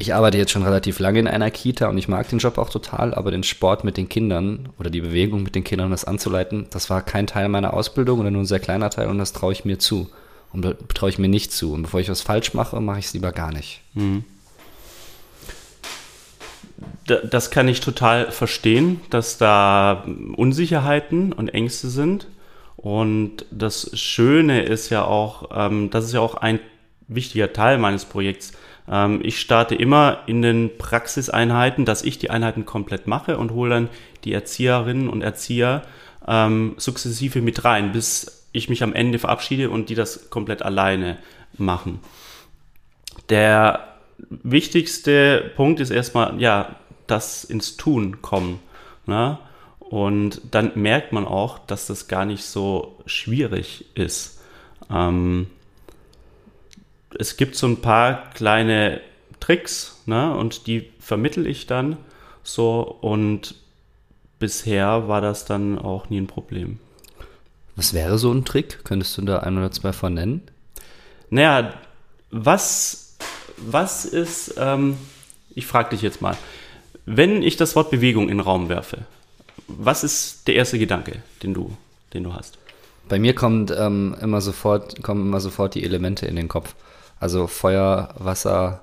Ich 0.00 0.14
arbeite 0.14 0.38
jetzt 0.38 0.50
schon 0.50 0.62
relativ 0.62 0.98
lange 0.98 1.18
in 1.18 1.28
einer 1.28 1.50
Kita 1.50 1.86
und 1.88 1.98
ich 1.98 2.08
mag 2.08 2.26
den 2.26 2.38
Job 2.38 2.56
auch 2.56 2.70
total, 2.70 3.12
aber 3.12 3.30
den 3.30 3.42
Sport 3.42 3.84
mit 3.84 3.98
den 3.98 4.08
Kindern 4.08 4.70
oder 4.78 4.88
die 4.88 5.02
Bewegung 5.02 5.42
mit 5.42 5.54
den 5.54 5.62
Kindern, 5.62 5.90
das 5.90 6.06
anzuleiten, 6.06 6.68
das 6.70 6.88
war 6.88 7.02
kein 7.02 7.26
Teil 7.26 7.50
meiner 7.50 7.74
Ausbildung 7.74 8.18
oder 8.18 8.30
nur 8.30 8.40
ein 8.40 8.46
sehr 8.46 8.60
kleiner 8.60 8.88
Teil 8.88 9.08
und 9.08 9.18
das 9.18 9.34
traue 9.34 9.52
ich 9.52 9.66
mir 9.66 9.78
zu. 9.78 10.08
Und 10.54 10.74
traue 10.94 11.10
ich 11.10 11.18
mir 11.18 11.28
nicht 11.28 11.52
zu. 11.52 11.74
Und 11.74 11.82
bevor 11.82 12.00
ich 12.00 12.08
was 12.08 12.22
falsch 12.22 12.54
mache, 12.54 12.80
mache 12.80 12.98
ich 12.98 13.04
es 13.04 13.12
lieber 13.12 13.30
gar 13.30 13.52
nicht. 13.52 13.82
Mhm. 13.92 14.24
Das 17.04 17.50
kann 17.50 17.68
ich 17.68 17.80
total 17.80 18.32
verstehen, 18.32 19.02
dass 19.10 19.36
da 19.36 20.06
Unsicherheiten 20.34 21.34
und 21.34 21.52
Ängste 21.52 21.90
sind. 21.90 22.26
Und 22.78 23.44
das 23.50 23.90
Schöne 23.92 24.62
ist 24.62 24.88
ja 24.88 25.04
auch, 25.04 25.50
ähm, 25.54 25.90
das 25.90 26.06
ist 26.06 26.14
ja 26.14 26.20
auch 26.20 26.36
ein 26.36 26.58
wichtiger 27.06 27.52
Teil 27.52 27.76
meines 27.76 28.06
Projekts. 28.06 28.52
Ähm, 28.90 29.20
ich 29.22 29.40
starte 29.40 29.74
immer 29.74 30.18
in 30.26 30.42
den 30.42 30.76
Praxiseinheiten, 30.76 31.84
dass 31.84 32.02
ich 32.02 32.18
die 32.18 32.30
Einheiten 32.30 32.66
komplett 32.66 33.06
mache 33.06 33.38
und 33.38 33.52
hole 33.52 33.70
dann 33.70 33.88
die 34.24 34.32
Erzieherinnen 34.32 35.08
und 35.08 35.22
Erzieher 35.22 35.82
ähm, 36.26 36.74
sukzessive 36.76 37.40
mit 37.40 37.64
rein, 37.64 37.92
bis 37.92 38.48
ich 38.52 38.68
mich 38.68 38.82
am 38.82 38.92
Ende 38.92 39.18
verabschiede 39.18 39.70
und 39.70 39.88
die 39.88 39.94
das 39.94 40.28
komplett 40.30 40.62
alleine 40.62 41.18
machen. 41.56 42.00
Der 43.28 43.94
wichtigste 44.28 45.52
Punkt 45.56 45.80
ist 45.80 45.90
erstmal, 45.90 46.40
ja, 46.40 46.76
das 47.06 47.44
ins 47.44 47.76
Tun 47.76 48.22
kommen. 48.22 48.60
Ne? 49.06 49.38
Und 49.78 50.40
dann 50.50 50.72
merkt 50.74 51.12
man 51.12 51.26
auch, 51.26 51.58
dass 51.58 51.86
das 51.86 52.08
gar 52.08 52.24
nicht 52.24 52.44
so 52.44 52.98
schwierig 53.06 53.86
ist. 53.94 54.40
Ähm, 54.90 55.48
es 57.18 57.36
gibt 57.36 57.56
so 57.56 57.66
ein 57.66 57.80
paar 57.80 58.30
kleine 58.30 59.00
Tricks 59.40 60.00
ne? 60.06 60.34
und 60.36 60.66
die 60.66 60.90
vermittel 61.00 61.46
ich 61.46 61.66
dann 61.66 61.96
so 62.42 62.80
und 63.00 63.54
bisher 64.38 65.08
war 65.08 65.20
das 65.20 65.44
dann 65.44 65.78
auch 65.78 66.08
nie 66.10 66.20
ein 66.20 66.26
Problem. 66.26 66.78
Was 67.76 67.94
wäre 67.94 68.18
so 68.18 68.32
ein 68.32 68.44
Trick? 68.44 68.84
Könntest 68.84 69.16
du 69.16 69.22
da 69.22 69.40
ein 69.40 69.56
oder 69.56 69.70
zwei 69.70 69.92
von 69.92 70.14
nennen? 70.14 70.42
Naja, 71.30 71.74
was, 72.30 73.16
was 73.56 74.04
ist, 74.04 74.54
ähm, 74.58 74.96
ich 75.54 75.66
frage 75.66 75.90
dich 75.90 76.02
jetzt 76.02 76.20
mal, 76.20 76.36
wenn 77.06 77.42
ich 77.42 77.56
das 77.56 77.76
Wort 77.76 77.90
Bewegung 77.90 78.24
in 78.24 78.38
den 78.38 78.40
Raum 78.40 78.68
werfe, 78.68 79.06
was 79.68 80.04
ist 80.04 80.48
der 80.48 80.56
erste 80.56 80.78
Gedanke, 80.78 81.22
den 81.42 81.54
du, 81.54 81.76
den 82.12 82.24
du 82.24 82.34
hast? 82.34 82.58
Bei 83.08 83.18
mir 83.18 83.34
kommt 83.34 83.72
ähm, 83.76 84.16
immer 84.20 84.40
sofort, 84.40 85.02
kommen 85.02 85.22
immer 85.22 85.40
sofort 85.40 85.74
die 85.74 85.84
Elemente 85.84 86.26
in 86.26 86.36
den 86.36 86.48
Kopf. 86.48 86.74
Also 87.20 87.46
Feuer, 87.46 88.14
Wasser, 88.18 88.82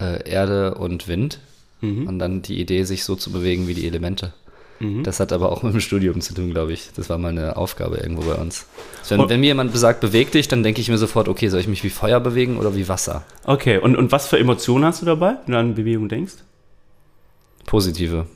äh, 0.00 0.28
Erde 0.28 0.74
und 0.74 1.06
Wind. 1.06 1.38
Mhm. 1.80 2.08
Und 2.08 2.18
dann 2.18 2.42
die 2.42 2.60
Idee, 2.60 2.84
sich 2.84 3.04
so 3.04 3.14
zu 3.14 3.30
bewegen 3.30 3.68
wie 3.68 3.74
die 3.74 3.86
Elemente. 3.86 4.32
Mhm. 4.80 5.04
Das 5.04 5.20
hat 5.20 5.32
aber 5.32 5.52
auch 5.52 5.62
mit 5.62 5.72
dem 5.72 5.80
Studium 5.80 6.20
zu 6.20 6.34
tun, 6.34 6.50
glaube 6.50 6.72
ich. 6.72 6.90
Das 6.96 7.08
war 7.08 7.18
mal 7.18 7.28
eine 7.28 7.56
Aufgabe 7.56 7.96
irgendwo 7.96 8.22
bei 8.22 8.34
uns. 8.34 8.66
Wenn, 9.08 9.28
wenn 9.28 9.40
mir 9.40 9.46
jemand 9.46 9.72
besagt, 9.72 10.00
beweg 10.00 10.32
dich, 10.32 10.48
dann 10.48 10.62
denke 10.62 10.80
ich 10.80 10.88
mir 10.88 10.98
sofort, 10.98 11.28
okay, 11.28 11.48
soll 11.48 11.60
ich 11.60 11.68
mich 11.68 11.84
wie 11.84 11.90
Feuer 11.90 12.20
bewegen 12.20 12.58
oder 12.58 12.74
wie 12.74 12.88
Wasser? 12.88 13.24
Okay, 13.44 13.78
und, 13.78 13.96
und 13.96 14.12
was 14.12 14.26
für 14.26 14.38
Emotionen 14.38 14.84
hast 14.84 15.02
du 15.02 15.06
dabei, 15.06 15.36
wenn 15.46 15.52
du 15.52 15.58
an 15.58 15.74
Bewegung 15.74 16.08
denkst? 16.08 16.34
Positive. 17.64 18.26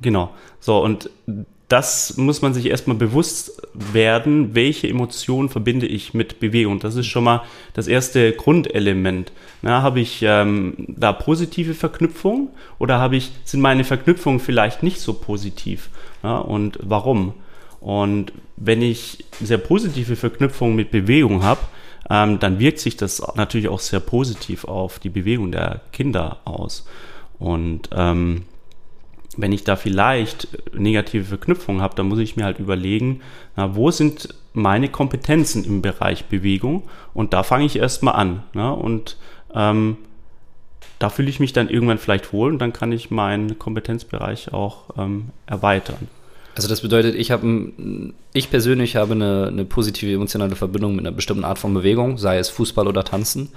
Genau. 0.00 0.34
So, 0.60 0.82
und 0.82 1.10
das 1.70 2.16
muss 2.16 2.42
man 2.42 2.52
sich 2.52 2.66
erstmal 2.66 2.96
bewusst 2.96 3.62
werden, 3.74 4.56
welche 4.56 4.88
Emotionen 4.88 5.48
verbinde 5.48 5.86
ich 5.86 6.14
mit 6.14 6.40
Bewegung. 6.40 6.80
Das 6.80 6.96
ist 6.96 7.06
schon 7.06 7.22
mal 7.22 7.44
das 7.74 7.86
erste 7.86 8.32
Grundelement. 8.32 9.30
Na, 9.62 9.80
habe 9.80 10.00
ich 10.00 10.20
ähm, 10.22 10.74
da 10.88 11.12
positive 11.12 11.74
Verknüpfungen 11.74 12.48
oder 12.80 12.98
habe 12.98 13.14
ich, 13.14 13.30
sind 13.44 13.60
meine 13.60 13.84
Verknüpfungen 13.84 14.40
vielleicht 14.40 14.82
nicht 14.82 15.00
so 15.00 15.14
positiv? 15.14 15.90
Ja, 16.24 16.38
und 16.38 16.76
warum? 16.82 17.34
Und 17.78 18.32
wenn 18.56 18.82
ich 18.82 19.24
sehr 19.40 19.58
positive 19.58 20.16
Verknüpfungen 20.16 20.74
mit 20.74 20.90
Bewegung 20.90 21.44
habe, 21.44 21.60
ähm, 22.10 22.40
dann 22.40 22.58
wirkt 22.58 22.80
sich 22.80 22.96
das 22.96 23.22
natürlich 23.36 23.68
auch 23.68 23.78
sehr 23.78 24.00
positiv 24.00 24.64
auf 24.64 24.98
die 24.98 25.08
Bewegung 25.08 25.52
der 25.52 25.82
Kinder 25.92 26.38
aus. 26.44 26.84
Und 27.38 27.90
ähm, 27.92 28.42
wenn 29.36 29.52
ich 29.52 29.64
da 29.64 29.76
vielleicht 29.76 30.48
negative 30.74 31.24
Verknüpfungen 31.24 31.82
habe, 31.82 31.94
dann 31.94 32.08
muss 32.08 32.18
ich 32.18 32.36
mir 32.36 32.44
halt 32.44 32.58
überlegen, 32.58 33.20
na, 33.56 33.74
wo 33.76 33.90
sind 33.90 34.34
meine 34.52 34.88
Kompetenzen 34.88 35.64
im 35.64 35.82
Bereich 35.82 36.24
Bewegung 36.26 36.82
und 37.14 37.32
da 37.32 37.42
fange 37.42 37.64
ich 37.64 37.76
erstmal 37.76 38.14
an. 38.14 38.42
Na, 38.52 38.70
und 38.70 39.16
ähm, 39.54 39.96
da 40.98 41.08
fühle 41.08 41.30
ich 41.30 41.40
mich 41.40 41.52
dann 41.52 41.68
irgendwann 41.68 41.98
vielleicht 41.98 42.32
wohl 42.32 42.52
und 42.52 42.58
dann 42.58 42.72
kann 42.72 42.92
ich 42.92 43.10
meinen 43.10 43.58
Kompetenzbereich 43.58 44.52
auch 44.52 44.84
ähm, 44.98 45.30
erweitern. 45.46 46.08
Also 46.56 46.68
das 46.68 46.82
bedeutet, 46.82 47.14
ich 47.14 47.30
habe, 47.30 47.72
ich 48.32 48.50
persönlich 48.50 48.96
habe 48.96 49.12
eine, 49.12 49.46
eine 49.48 49.64
positive 49.64 50.12
emotionale 50.12 50.56
Verbindung 50.56 50.96
mit 50.96 51.06
einer 51.06 51.14
bestimmten 51.14 51.44
Art 51.44 51.58
von 51.58 51.72
Bewegung, 51.72 52.18
sei 52.18 52.38
es 52.38 52.50
Fußball 52.50 52.88
oder 52.88 53.04
Tanzen. 53.04 53.50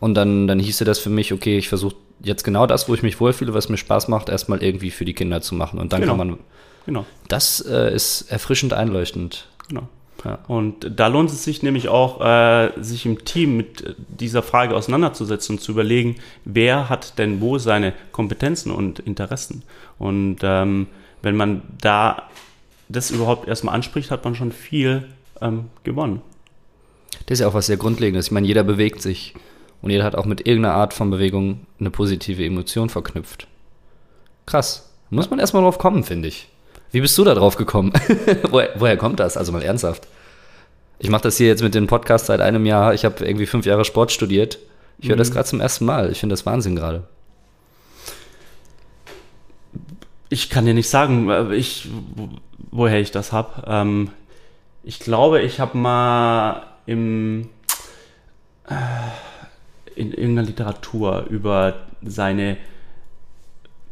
Und 0.00 0.14
dann, 0.14 0.46
dann 0.46 0.58
hieße 0.58 0.84
das 0.84 0.98
für 0.98 1.10
mich, 1.10 1.32
okay, 1.32 1.58
ich 1.58 1.68
versuche 1.68 1.94
jetzt 2.22 2.42
genau 2.42 2.66
das, 2.66 2.88
wo 2.88 2.94
ich 2.94 3.02
mich 3.02 3.20
wohlfühle, 3.20 3.54
was 3.54 3.68
mir 3.68 3.76
Spaß 3.76 4.08
macht, 4.08 4.28
erstmal 4.28 4.62
irgendwie 4.62 4.90
für 4.90 5.04
die 5.04 5.14
Kinder 5.14 5.42
zu 5.42 5.54
machen. 5.54 5.78
Und 5.78 5.92
dann 5.92 6.00
genau. 6.00 6.16
kann 6.16 6.26
man. 6.26 6.38
Genau. 6.86 7.06
Das 7.28 7.60
äh, 7.60 7.94
ist 7.94 8.30
erfrischend 8.30 8.72
einleuchtend. 8.72 9.46
Genau. 9.68 9.88
Ja. 10.24 10.38
Und 10.48 10.90
da 10.96 11.06
lohnt 11.06 11.30
es 11.30 11.44
sich 11.44 11.62
nämlich 11.62 11.88
auch, 11.88 12.20
äh, 12.20 12.72
sich 12.80 13.06
im 13.06 13.24
Team 13.24 13.56
mit 13.56 13.96
dieser 14.08 14.42
Frage 14.42 14.74
auseinanderzusetzen 14.74 15.56
und 15.56 15.60
zu 15.60 15.72
überlegen, 15.72 16.16
wer 16.44 16.88
hat 16.88 17.18
denn 17.18 17.40
wo 17.40 17.58
seine 17.58 17.94
Kompetenzen 18.12 18.70
und 18.70 18.98
Interessen. 18.98 19.62
Und 19.98 20.38
ähm, 20.42 20.88
wenn 21.22 21.36
man 21.36 21.62
da 21.80 22.24
das 22.88 23.10
überhaupt 23.10 23.48
erstmal 23.48 23.74
anspricht, 23.74 24.10
hat 24.10 24.24
man 24.24 24.34
schon 24.34 24.52
viel 24.52 25.08
ähm, 25.40 25.66
gewonnen. 25.84 26.22
Das 27.26 27.36
ist 27.36 27.40
ja 27.40 27.48
auch 27.48 27.54
was 27.54 27.66
sehr 27.66 27.76
Grundlegendes. 27.76 28.26
Ich 28.26 28.32
meine, 28.32 28.46
jeder 28.46 28.64
bewegt 28.64 29.02
sich. 29.02 29.34
Und 29.82 29.90
jeder 29.90 30.04
hat 30.04 30.14
auch 30.14 30.26
mit 30.26 30.46
irgendeiner 30.46 30.74
Art 30.74 30.92
von 30.94 31.10
Bewegung 31.10 31.66
eine 31.78 31.90
positive 31.90 32.44
Emotion 32.44 32.90
verknüpft. 32.90 33.46
Krass. 34.46 34.90
Muss 35.10 35.30
man 35.30 35.38
erstmal 35.38 35.62
drauf 35.62 35.78
kommen, 35.78 36.04
finde 36.04 36.28
ich. 36.28 36.48
Wie 36.92 37.00
bist 37.00 37.16
du 37.18 37.24
da 37.24 37.34
drauf 37.34 37.56
gekommen? 37.56 37.92
woher, 38.50 38.70
woher, 38.76 38.96
kommt 38.96 39.20
das? 39.20 39.36
Also 39.36 39.52
mal 39.52 39.62
ernsthaft. 39.62 40.06
Ich 40.98 41.08
mache 41.08 41.22
das 41.22 41.36
hier 41.36 41.46
jetzt 41.46 41.62
mit 41.62 41.74
dem 41.74 41.86
Podcast 41.86 42.26
seit 42.26 42.40
einem 42.40 42.66
Jahr. 42.66 42.94
Ich 42.94 43.04
habe 43.04 43.24
irgendwie 43.24 43.46
fünf 43.46 43.64
Jahre 43.64 43.84
Sport 43.84 44.12
studiert. 44.12 44.58
Ich 44.98 45.08
höre 45.08 45.16
mhm. 45.16 45.20
das 45.20 45.32
gerade 45.32 45.48
zum 45.48 45.60
ersten 45.60 45.84
Mal. 45.84 46.10
Ich 46.10 46.20
finde 46.20 46.34
das 46.34 46.46
Wahnsinn 46.46 46.76
gerade. 46.76 47.04
Ich 50.28 50.50
kann 50.50 50.66
dir 50.66 50.74
nicht 50.74 50.88
sagen, 50.88 51.50
ich, 51.52 51.88
woher 52.70 53.00
ich 53.00 53.10
das 53.10 53.32
habe. 53.32 53.64
Ähm, 53.66 54.10
ich 54.82 55.00
glaube, 55.00 55.40
ich 55.42 55.58
habe 55.58 55.76
mal 55.76 56.66
im. 56.86 57.48
Äh, 58.68 58.74
in 60.00 60.12
irgendeiner 60.12 60.48
Literatur 60.48 61.26
über 61.28 61.86
seine, 62.02 62.56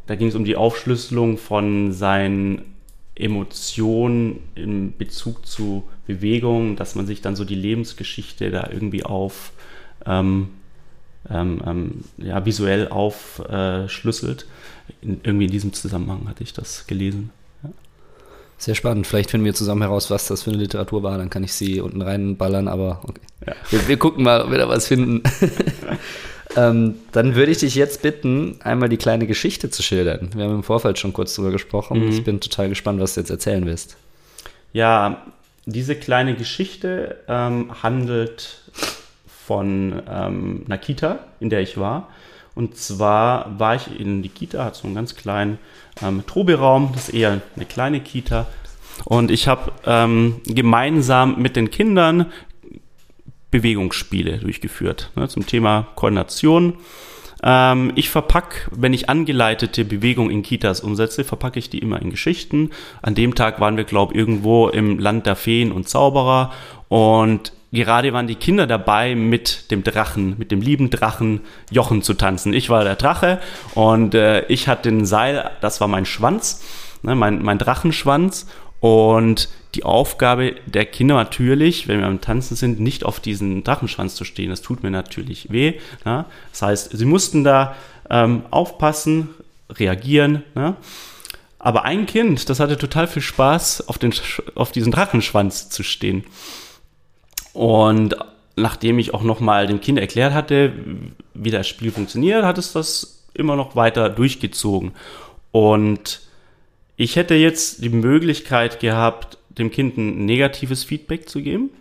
da 0.07 0.15
ging 0.15 0.27
es 0.27 0.35
um 0.35 0.43
die 0.43 0.55
Aufschlüsselung 0.55 1.37
von 1.37 1.93
seinen 1.93 2.75
Emotionen 3.13 4.39
in 4.55 4.97
Bezug 4.97 5.45
zu 5.45 5.83
Bewegung, 6.07 6.75
dass 6.75 6.95
man 6.95 7.05
sich 7.05 7.21
dann 7.21 7.35
so 7.35 7.45
die 7.45 7.55
Lebensgeschichte 7.55 8.49
da 8.49 8.69
irgendwie 8.71 9.03
auf 9.03 9.51
ähm, 10.05 10.49
ähm, 11.29 11.61
ähm, 11.65 12.03
ja, 12.17 12.43
visuell 12.45 12.87
aufschlüsselt. 12.87 14.47
In, 15.01 15.21
irgendwie 15.23 15.45
in 15.45 15.51
diesem 15.51 15.73
Zusammenhang 15.73 16.27
hatte 16.27 16.43
ich 16.43 16.53
das 16.53 16.87
gelesen. 16.87 17.29
Sehr 18.59 18.75
spannend. 18.75 19.07
Vielleicht 19.07 19.31
finden 19.31 19.45
wir 19.45 19.53
zusammen 19.53 19.81
heraus, 19.81 20.11
was 20.11 20.27
das 20.27 20.43
für 20.43 20.51
eine 20.51 20.59
Literatur 20.59 21.01
war. 21.01 21.17
Dann 21.17 21.29
kann 21.29 21.45
ich 21.45 21.53
sie 21.53 21.79
unten 21.79 22.01
reinballern, 22.01 22.67
aber 22.67 22.99
okay. 23.03 23.21
Ja. 23.47 23.53
Wir, 23.69 23.87
wir, 23.87 23.97
gucken 23.97 24.23
mal, 24.25 24.41
ob 24.41 24.51
wir 24.51 24.57
da 24.57 24.67
was 24.67 24.85
finden. 24.85 25.23
ähm, 26.57 26.95
dann 27.13 27.35
würde 27.35 27.53
ich 27.53 27.59
dich 27.59 27.75
jetzt 27.75 28.01
bitten, 28.01 28.59
einmal 28.61 28.89
die 28.89 28.97
kleine 28.97 29.27
Geschichte 29.27 29.69
zu 29.69 29.81
schildern. 29.81 30.31
Wir 30.35 30.43
haben 30.43 30.55
im 30.55 30.63
Vorfeld 30.63 30.99
schon 30.99 31.13
kurz 31.13 31.33
drüber 31.35 31.51
gesprochen. 31.51 32.03
Mhm. 32.03 32.09
Ich 32.09 32.25
bin 32.25 32.41
total 32.41 32.67
gespannt, 32.67 32.99
was 32.99 33.13
du 33.13 33.21
jetzt 33.21 33.29
erzählen 33.29 33.65
willst. 33.65 33.95
Ja, 34.73 35.23
diese 35.65 35.95
kleine 35.95 36.35
Geschichte 36.35 37.15
ähm, 37.29 37.81
handelt 37.81 38.61
von 39.47 40.01
ähm, 40.09 40.63
einer 40.65 40.77
Kita, 40.77 41.19
in 41.39 41.49
der 41.49 41.61
ich 41.61 41.77
war. 41.77 42.09
Und 42.55 42.75
zwar 42.75 43.57
war 43.57 43.75
ich 43.75 43.99
in 43.99 44.21
die 44.21 44.27
Kita, 44.27 44.65
hat 44.65 44.75
so 44.75 44.85
einen 44.85 44.95
ganz 44.95 45.15
kleinen 45.15 45.59
ähm, 46.03 46.23
Troberaum, 46.25 46.91
das 46.93 47.09
ist 47.09 47.15
eher 47.15 47.41
eine 47.55 47.65
kleine 47.65 47.99
Kita. 47.99 48.47
Und 49.05 49.31
ich 49.31 49.47
habe 49.47 49.71
ähm, 49.85 50.41
gemeinsam 50.45 51.41
mit 51.41 51.55
den 51.55 51.71
Kindern 51.71 52.25
Bewegungsspiele 53.51 54.37
durchgeführt 54.37 55.11
ne, 55.15 55.27
zum 55.27 55.45
Thema 55.45 55.87
Koordination. 55.95 56.73
Ähm, 57.41 57.93
ich 57.95 58.09
verpacke, 58.09 58.69
wenn 58.71 58.93
ich 58.93 59.09
angeleitete 59.09 59.85
Bewegung 59.85 60.29
in 60.29 60.43
Kitas 60.43 60.81
umsetze, 60.81 61.23
verpacke 61.23 61.59
ich 61.59 61.69
die 61.69 61.79
immer 61.79 62.01
in 62.01 62.09
Geschichten. 62.09 62.71
An 63.01 63.15
dem 63.15 63.35
Tag 63.35 63.59
waren 63.59 63.77
wir, 63.77 63.85
glaube 63.85 64.13
ich, 64.13 64.19
irgendwo 64.19 64.67
im 64.67 64.99
Land 64.99 65.25
der 65.25 65.35
Feen 65.35 65.71
und 65.71 65.87
Zauberer. 65.87 66.51
Und 66.89 67.53
gerade 67.71 68.13
waren 68.13 68.27
die 68.27 68.35
Kinder 68.35 68.67
dabei, 68.67 69.15
mit 69.15 69.71
dem 69.71 69.83
Drachen, 69.83 70.35
mit 70.37 70.51
dem 70.51 70.61
lieben 70.61 70.89
Drachen 70.89 71.41
Jochen 71.69 72.01
zu 72.01 72.13
tanzen. 72.15 72.53
Ich 72.53 72.69
war 72.69 72.83
der 72.83 72.95
Drache 72.95 73.39
und 73.75 74.15
äh, 74.15 74.45
ich 74.47 74.67
hatte 74.67 74.89
den 74.89 75.05
Seil, 75.05 75.51
das 75.61 75.79
war 75.81 75.87
mein 75.87 76.05
Schwanz, 76.05 76.63
ne, 77.03 77.15
mein, 77.15 77.41
mein 77.43 77.57
Drachenschwanz. 77.57 78.47
Und 78.79 79.49
die 79.75 79.83
Aufgabe 79.83 80.55
der 80.65 80.85
Kinder 80.85 81.15
natürlich, 81.15 81.87
wenn 81.87 81.99
wir 81.99 82.07
am 82.07 82.21
Tanzen 82.21 82.55
sind, 82.55 82.79
nicht 82.79 83.03
auf 83.03 83.19
diesen 83.19 83.63
Drachenschwanz 83.63 84.15
zu 84.15 84.23
stehen. 84.23 84.49
Das 84.49 84.61
tut 84.61 84.83
mir 84.83 84.89
natürlich 84.89 85.51
weh. 85.51 85.75
Ne? 86.05 86.25
Das 86.51 86.61
heißt, 86.61 86.97
sie 86.97 87.05
mussten 87.05 87.43
da 87.43 87.75
ähm, 88.09 88.43
aufpassen, 88.51 89.29
reagieren. 89.69 90.43
Ne? 90.55 90.75
Aber 91.59 91.83
ein 91.83 92.05
Kind, 92.05 92.49
das 92.49 92.59
hatte 92.59 92.77
total 92.77 93.07
viel 93.07 93.21
Spaß, 93.21 93.87
auf, 93.89 93.97
den, 93.97 94.13
auf 94.55 94.71
diesen 94.71 94.91
Drachenschwanz 94.91 95.69
zu 95.69 95.83
stehen. 95.83 96.23
Und 97.59 98.15
nachdem 98.55 98.99
ich 98.99 99.13
auch 99.13 99.21
nochmal 99.21 99.67
dem 99.67 99.81
Kind 99.81 99.99
erklärt 99.99 100.33
hatte, 100.33 100.71
wie 101.33 101.51
das 101.51 101.67
Spiel 101.67 101.91
funktioniert, 101.91 102.45
hat 102.45 102.57
es 102.57 102.71
das 102.71 103.25
immer 103.33 103.57
noch 103.57 103.75
weiter 103.75 104.07
durchgezogen. 104.07 104.93
Und 105.51 106.21
ich 106.95 107.17
hätte 107.17 107.35
jetzt 107.35 107.83
die 107.83 107.89
Möglichkeit 107.89 108.79
gehabt, 108.79 109.37
dem 109.49 109.71
Kind 109.71 109.97
ein 109.97 110.25
negatives 110.25 110.85
Feedback 110.85 111.27
zu 111.27 111.41
geben. 111.41 111.71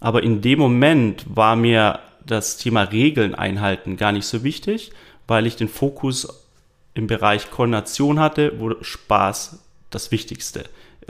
Aber 0.00 0.24
in 0.24 0.40
dem 0.40 0.58
Moment 0.58 1.24
war 1.32 1.54
mir 1.54 2.00
das 2.26 2.56
Thema 2.56 2.82
Regeln 2.82 3.36
einhalten 3.36 3.96
gar 3.96 4.10
nicht 4.10 4.26
so 4.26 4.42
wichtig, 4.42 4.90
weil 5.28 5.46
ich 5.46 5.54
den 5.54 5.68
Fokus 5.68 6.48
im 6.94 7.06
Bereich 7.06 7.52
Koordination 7.52 8.18
hatte, 8.18 8.54
wo 8.58 8.74
Spaß 8.82 9.62
das 9.90 10.10
Wichtigste 10.10 10.64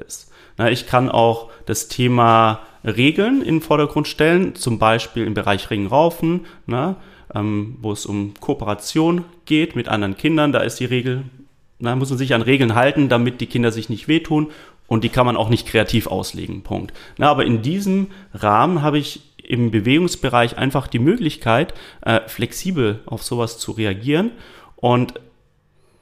ist. 0.06 0.30
Na, 0.58 0.70
ich 0.70 0.86
kann 0.86 1.08
auch 1.08 1.50
das 1.64 1.88
Thema 1.88 2.60
Regeln 2.84 3.42
in 3.42 3.56
den 3.56 3.60
Vordergrund 3.60 4.08
stellen, 4.08 4.54
zum 4.54 4.78
Beispiel 4.78 5.24
im 5.24 5.34
Bereich 5.34 5.70
Ringraufen, 5.70 6.46
na, 6.66 6.96
ähm, 7.34 7.76
wo 7.80 7.92
es 7.92 8.06
um 8.06 8.34
Kooperation 8.40 9.24
geht 9.44 9.76
mit 9.76 9.88
anderen 9.88 10.16
Kindern. 10.16 10.52
Da 10.52 10.60
ist 10.60 10.80
die 10.80 10.84
Regel, 10.84 11.24
da 11.78 11.94
muss 11.96 12.10
man 12.10 12.18
sich 12.18 12.34
an 12.34 12.42
Regeln 12.42 12.74
halten, 12.74 13.08
damit 13.08 13.40
die 13.40 13.46
Kinder 13.46 13.72
sich 13.72 13.88
nicht 13.88 14.08
wehtun 14.08 14.48
und 14.86 15.04
die 15.04 15.10
kann 15.10 15.26
man 15.26 15.36
auch 15.36 15.50
nicht 15.50 15.66
kreativ 15.66 16.06
auslegen. 16.06 16.62
Punkt. 16.62 16.92
Na, 17.18 17.30
aber 17.30 17.44
in 17.44 17.62
diesem 17.62 18.08
Rahmen 18.32 18.82
habe 18.82 18.98
ich 18.98 19.20
im 19.42 19.70
Bewegungsbereich 19.70 20.58
einfach 20.58 20.86
die 20.88 20.98
Möglichkeit, 20.98 21.74
äh, 22.02 22.20
flexibel 22.26 23.00
auf 23.06 23.22
sowas 23.22 23.58
zu 23.58 23.72
reagieren 23.72 24.32
und 24.76 25.14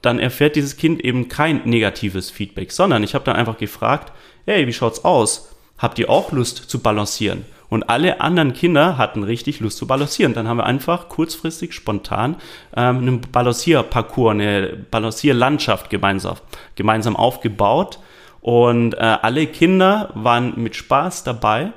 dann 0.01 0.19
erfährt 0.19 0.55
dieses 0.55 0.77
Kind 0.77 1.03
eben 1.03 1.27
kein 1.27 1.61
negatives 1.65 2.29
Feedback, 2.29 2.71
sondern 2.71 3.03
ich 3.03 3.15
habe 3.15 3.25
dann 3.25 3.35
einfach 3.35 3.57
gefragt, 3.57 4.13
hey, 4.45 4.67
wie 4.67 4.73
schaut's 4.73 5.03
aus? 5.03 5.56
Habt 5.77 5.99
ihr 5.99 6.09
auch 6.09 6.31
Lust 6.31 6.57
zu 6.69 6.79
balancieren? 6.79 7.45
Und 7.69 7.89
alle 7.89 8.21
anderen 8.21 8.53
Kinder 8.53 8.97
hatten 8.97 9.23
richtig 9.23 9.59
Lust 9.59 9.77
zu 9.77 9.87
balancieren. 9.87 10.33
Dann 10.33 10.47
haben 10.47 10.57
wir 10.57 10.65
einfach 10.65 11.09
kurzfristig, 11.09 11.73
spontan 11.73 12.35
ähm, 12.75 12.97
einen 12.99 13.21
Balancierparcours, 13.21 14.31
eine 14.31 14.85
Balancierlandschaft 14.89 15.89
gemeinsam, 15.89 16.37
gemeinsam 16.75 17.15
aufgebaut. 17.15 17.99
Und 18.39 18.93
äh, 18.93 18.99
alle 18.99 19.47
Kinder 19.47 20.11
waren 20.13 20.53
mit 20.55 20.75
Spaß 20.75 21.25
dabei. 21.25 21.73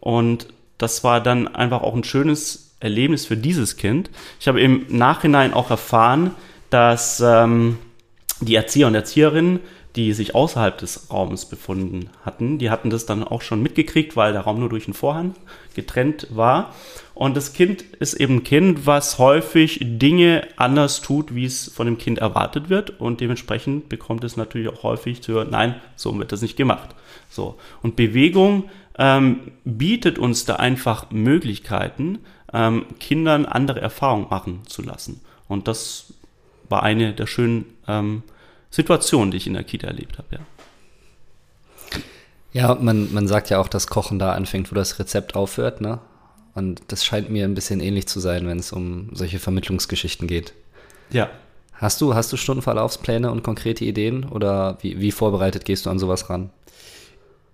Und 0.00 0.48
das 0.78 1.04
war 1.04 1.20
dann 1.20 1.48
einfach 1.54 1.82
auch 1.82 1.94
ein 1.94 2.04
schönes 2.04 2.74
Erlebnis 2.80 3.26
für 3.26 3.36
dieses 3.36 3.76
Kind. 3.76 4.10
Ich 4.40 4.48
habe 4.48 4.60
im 4.60 4.86
Nachhinein 4.88 5.52
auch 5.52 5.70
erfahren, 5.70 6.30
dass 6.70 7.20
ähm, 7.20 7.78
die 8.40 8.54
Erzieher 8.54 8.86
und 8.86 8.94
Erzieherinnen 8.94 9.60
die 9.96 10.12
sich 10.12 10.34
außerhalb 10.34 10.76
des 10.76 11.10
Raums 11.10 11.46
befunden 11.46 12.10
hatten, 12.24 12.58
die 12.58 12.68
hatten 12.68 12.90
das 12.90 13.06
dann 13.06 13.24
auch 13.24 13.40
schon 13.40 13.62
mitgekriegt, 13.62 14.14
weil 14.14 14.32
der 14.32 14.42
Raum 14.42 14.60
nur 14.60 14.68
durch 14.68 14.86
einen 14.86 14.94
Vorhang 14.94 15.34
getrennt 15.74 16.28
war. 16.30 16.74
Und 17.14 17.34
das 17.34 17.54
Kind 17.54 17.80
ist 17.80 18.12
eben 18.14 18.36
ein 18.36 18.44
Kind, 18.44 18.86
was 18.86 19.18
häufig 19.18 19.80
Dinge 19.82 20.46
anders 20.56 21.00
tut, 21.00 21.34
wie 21.34 21.46
es 21.46 21.72
von 21.74 21.86
dem 21.86 21.96
Kind 21.96 22.18
erwartet 22.18 22.68
wird. 22.68 23.00
Und 23.00 23.22
dementsprechend 23.22 23.88
bekommt 23.88 24.22
es 24.22 24.36
natürlich 24.36 24.68
auch 24.68 24.82
häufig 24.82 25.22
zu 25.22 25.32
hören, 25.32 25.48
nein, 25.50 25.76
so 25.96 26.16
wird 26.18 26.30
das 26.30 26.42
nicht 26.42 26.58
gemacht. 26.58 26.90
So. 27.30 27.56
Und 27.82 27.96
Bewegung 27.96 28.64
ähm, 28.98 29.52
bietet 29.64 30.18
uns 30.18 30.44
da 30.44 30.56
einfach 30.56 31.10
Möglichkeiten, 31.10 32.18
ähm, 32.52 32.84
Kindern 33.00 33.46
andere 33.46 33.80
Erfahrungen 33.80 34.26
machen 34.28 34.60
zu 34.66 34.82
lassen. 34.82 35.22
Und 35.48 35.68
das 35.68 36.12
war 36.68 36.82
eine 36.82 37.14
der 37.14 37.26
schönen 37.26 37.64
ähm, 37.88 38.22
Situationen, 38.76 39.30
die 39.30 39.38
ich 39.38 39.46
in 39.46 39.54
der 39.54 39.64
Kita 39.64 39.86
erlebt 39.86 40.18
habe, 40.18 40.28
ja. 40.32 40.40
Ja, 42.52 42.74
man, 42.74 43.12
man 43.12 43.26
sagt 43.26 43.48
ja 43.48 43.58
auch, 43.58 43.68
dass 43.68 43.86
Kochen 43.86 44.18
da 44.18 44.32
anfängt, 44.32 44.70
wo 44.70 44.74
das 44.74 44.98
Rezept 44.98 45.34
aufhört, 45.34 45.80
ne? 45.80 45.98
Und 46.54 46.82
das 46.88 47.02
scheint 47.02 47.30
mir 47.30 47.44
ein 47.44 47.54
bisschen 47.54 47.80
ähnlich 47.80 48.06
zu 48.06 48.20
sein, 48.20 48.46
wenn 48.46 48.58
es 48.58 48.72
um 48.72 49.08
solche 49.12 49.38
Vermittlungsgeschichten 49.38 50.28
geht. 50.28 50.52
Ja. 51.10 51.30
Hast 51.72 52.02
du, 52.02 52.14
hast 52.14 52.30
du 52.32 52.36
Stundenverlaufspläne 52.36 53.30
und 53.30 53.42
konkrete 53.42 53.84
Ideen 53.84 54.24
oder 54.24 54.76
wie, 54.82 55.00
wie 55.00 55.10
vorbereitet 55.10 55.64
gehst 55.64 55.86
du 55.86 55.90
an 55.90 55.98
sowas 55.98 56.28
ran? 56.28 56.50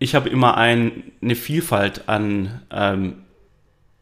Ich 0.00 0.16
habe 0.16 0.28
immer 0.28 0.56
ein, 0.56 1.12
eine 1.20 1.36
Vielfalt 1.36 2.08
an 2.08 2.62
ähm, 2.72 3.22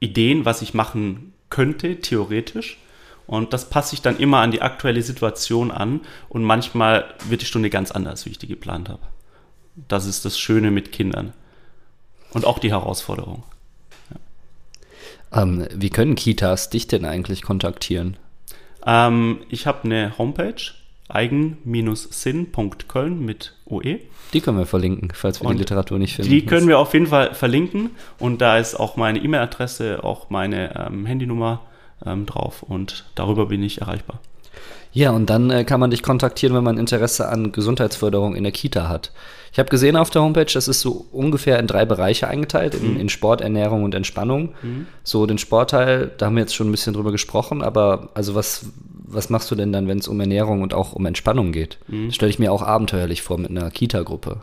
Ideen, 0.01 0.47
was 0.47 0.63
ich 0.63 0.73
machen 0.73 1.35
könnte, 1.51 2.01
theoretisch. 2.01 2.79
Und 3.31 3.53
das 3.53 3.71
passe 3.71 3.95
ich 3.95 4.03
dann 4.03 4.19
immer 4.19 4.41
an 4.41 4.51
die 4.51 4.61
aktuelle 4.61 5.03
Situation 5.03 5.71
an. 5.71 6.01
Und 6.29 6.43
manchmal 6.43 7.05
wird 7.29 7.43
die 7.43 7.47
Stunde 7.47 7.71
ganz 7.71 7.93
anders, 7.93 8.27
wie 8.27 8.31
ich 8.31 8.39
die 8.39 8.49
geplant 8.49 8.89
habe. 8.89 9.03
Das 9.87 10.05
ist 10.05 10.25
das 10.25 10.37
Schöne 10.37 10.73
mit 10.73 10.91
Kindern. 10.91 11.33
Und 12.33 12.45
auch 12.45 12.59
die 12.59 12.73
Herausforderung. 12.73 13.45
Ja. 14.11 14.17
Ähm, 15.43 15.65
wie 15.73 15.91
können 15.91 16.17
Kitas 16.17 16.71
dich 16.71 16.89
denn 16.89 17.05
eigentlich 17.05 17.43
kontaktieren? 17.43 18.17
Ähm, 18.85 19.43
ich 19.49 19.69
habe 19.69 19.85
eine 19.85 20.19
Homepage, 20.19 20.73
eigen-sinn.köln 21.09 23.25
mit 23.25 23.55
OE. 23.65 24.01
Die 24.33 24.41
können 24.41 24.59
wir 24.59 24.67
verlinken, 24.67 25.13
falls 25.15 25.41
wir 25.41 25.47
und 25.47 25.55
die 25.55 25.61
Literatur 25.61 26.01
nicht 26.01 26.17
finden. 26.17 26.33
Die 26.33 26.45
können 26.45 26.67
wir 26.67 26.81
auf 26.81 26.95
jeden 26.95 27.07
Fall 27.07 27.33
verlinken. 27.35 27.91
Und 28.19 28.41
da 28.41 28.59
ist 28.59 28.75
auch 28.75 28.97
meine 28.97 29.21
E-Mail-Adresse, 29.21 30.03
auch 30.03 30.31
meine 30.31 30.75
ähm, 30.75 31.07
Handynummer 31.07 31.61
ähm, 32.05 32.27
drauf 32.27 32.63
und 32.63 33.05
darüber 33.15 33.47
bin 33.47 33.63
ich 33.63 33.81
erreichbar. 33.81 34.21
Ja, 34.93 35.13
und 35.13 35.31
dann 35.31 35.51
äh, 35.51 35.65
kann 35.65 35.79
man 35.79 35.91
dich 35.91 36.03
kontaktieren, 36.03 36.55
wenn 36.57 36.65
man 36.65 36.77
Interesse 36.77 37.29
an 37.29 37.53
Gesundheitsförderung 37.53 38.35
in 38.35 38.43
der 38.43 38.53
Kita 38.53 38.89
hat. 38.89 39.13
Ich 39.53 39.59
habe 39.59 39.69
gesehen 39.69 39.97
auf 39.97 40.11
der 40.11 40.23
Homepage, 40.23 40.47
das 40.53 40.69
ist 40.69 40.81
so 40.81 41.07
ungefähr 41.13 41.59
in 41.59 41.67
drei 41.67 41.85
Bereiche 41.85 42.29
eingeteilt, 42.29 42.75
in, 42.75 42.95
mhm. 42.95 43.01
in 43.01 43.09
Sport, 43.09 43.41
Ernährung 43.41 43.85
und 43.85 43.95
Entspannung. 43.95 44.55
Mhm. 44.63 44.87
So 45.05 45.27
den 45.27 45.39
Sportteil, 45.39 46.11
da 46.19 46.27
haben 46.27 46.35
wir 46.35 46.43
jetzt 46.43 46.55
schon 46.55 46.69
ein 46.69 46.73
bisschen 46.73 46.95
drüber 46.95 47.13
gesprochen, 47.13 47.63
aber 47.63 48.11
also 48.15 48.35
was, 48.35 48.67
was 49.05 49.31
machst 49.31 49.51
du 49.51 49.55
denn 49.55 49.73
dann, 49.73 49.89
wenn 49.89 49.99
es 49.99 50.09
um 50.09 50.19
Ernährung 50.21 50.63
und 50.63 50.75
auch 50.75 50.93
um 50.93 51.07
Entspannung 51.07 51.53
geht? 51.53 51.79
Mhm. 51.89 52.07
Das 52.07 52.17
stelle 52.17 52.31
ich 52.31 52.39
mir 52.39 52.53
auch 52.53 52.63
abenteuerlich 52.63 53.23
vor 53.23 53.39
mit 53.39 53.51
einer 53.51 53.71
Kita-Gruppe 53.71 54.41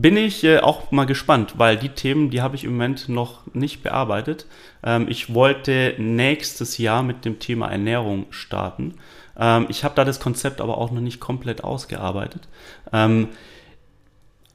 bin 0.00 0.16
ich 0.16 0.44
äh, 0.44 0.58
auch 0.58 0.90
mal 0.90 1.04
gespannt, 1.04 1.54
weil 1.58 1.76
die 1.76 1.90
Themen, 1.90 2.30
die 2.30 2.42
habe 2.42 2.56
ich 2.56 2.64
im 2.64 2.72
Moment 2.72 3.08
noch 3.08 3.42
nicht 3.54 3.82
bearbeitet. 3.82 4.46
Ähm, 4.82 5.06
ich 5.08 5.34
wollte 5.34 5.94
nächstes 5.98 6.78
Jahr 6.78 7.02
mit 7.02 7.24
dem 7.24 7.38
Thema 7.38 7.68
Ernährung 7.70 8.26
starten. 8.30 8.94
Ähm, 9.38 9.66
ich 9.68 9.84
habe 9.84 9.94
da 9.94 10.04
das 10.04 10.20
Konzept 10.20 10.60
aber 10.60 10.78
auch 10.78 10.90
noch 10.90 11.00
nicht 11.00 11.20
komplett 11.20 11.64
ausgearbeitet. 11.64 12.48
Ähm, 12.92 13.28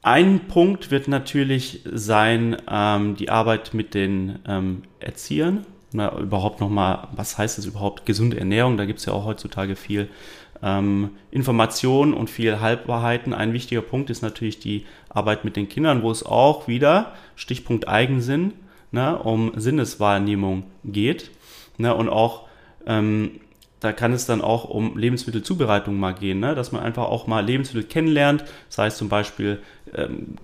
ein 0.02 0.46
Punkt 0.48 0.90
wird 0.90 1.08
natürlich 1.08 1.82
sein, 1.92 2.56
ähm, 2.70 3.16
die 3.16 3.30
Arbeit 3.30 3.74
mit 3.74 3.94
den 3.94 4.38
ähm, 4.46 4.82
Erziehern. 5.00 5.66
Na, 5.92 6.16
überhaupt 6.18 6.60
nochmal, 6.60 7.08
was 7.12 7.38
heißt 7.38 7.58
es 7.58 7.64
überhaupt, 7.64 8.04
gesunde 8.04 8.38
Ernährung? 8.38 8.76
Da 8.76 8.84
gibt 8.84 8.98
es 8.98 9.06
ja 9.06 9.14
auch 9.14 9.24
heutzutage 9.24 9.74
viel 9.74 10.08
ähm, 10.62 11.10
Information 11.30 12.14
und 12.14 12.30
viel 12.30 12.60
Halbwahrheiten. 12.60 13.32
Ein 13.32 13.52
wichtiger 13.52 13.82
Punkt 13.82 14.10
ist 14.10 14.22
natürlich 14.22 14.58
die 14.58 14.86
Arbeit 15.08 15.44
mit 15.44 15.56
den 15.56 15.68
Kindern, 15.68 16.02
wo 16.02 16.10
es 16.10 16.24
auch 16.24 16.68
wieder, 16.68 17.12
Stichpunkt 17.36 17.88
Eigensinn, 17.88 18.52
ne, 18.90 19.18
um 19.18 19.52
Sinneswahrnehmung 19.56 20.64
geht. 20.84 21.30
Ne, 21.78 21.94
und 21.94 22.08
auch 22.08 22.48
ähm, 22.86 23.40
da 23.80 23.92
kann 23.92 24.12
es 24.12 24.26
dann 24.26 24.40
auch 24.40 24.64
um 24.64 24.96
Lebensmittelzubereitung 24.98 25.98
mal 25.98 26.12
gehen, 26.12 26.40
ne? 26.40 26.54
dass 26.54 26.72
man 26.72 26.82
einfach 26.82 27.04
auch 27.04 27.26
mal 27.26 27.44
Lebensmittel 27.44 27.88
kennenlernt. 27.88 28.44
Das 28.68 28.78
heißt 28.78 28.98
zum 28.98 29.08
Beispiel, 29.08 29.60
ähm, 29.94 30.36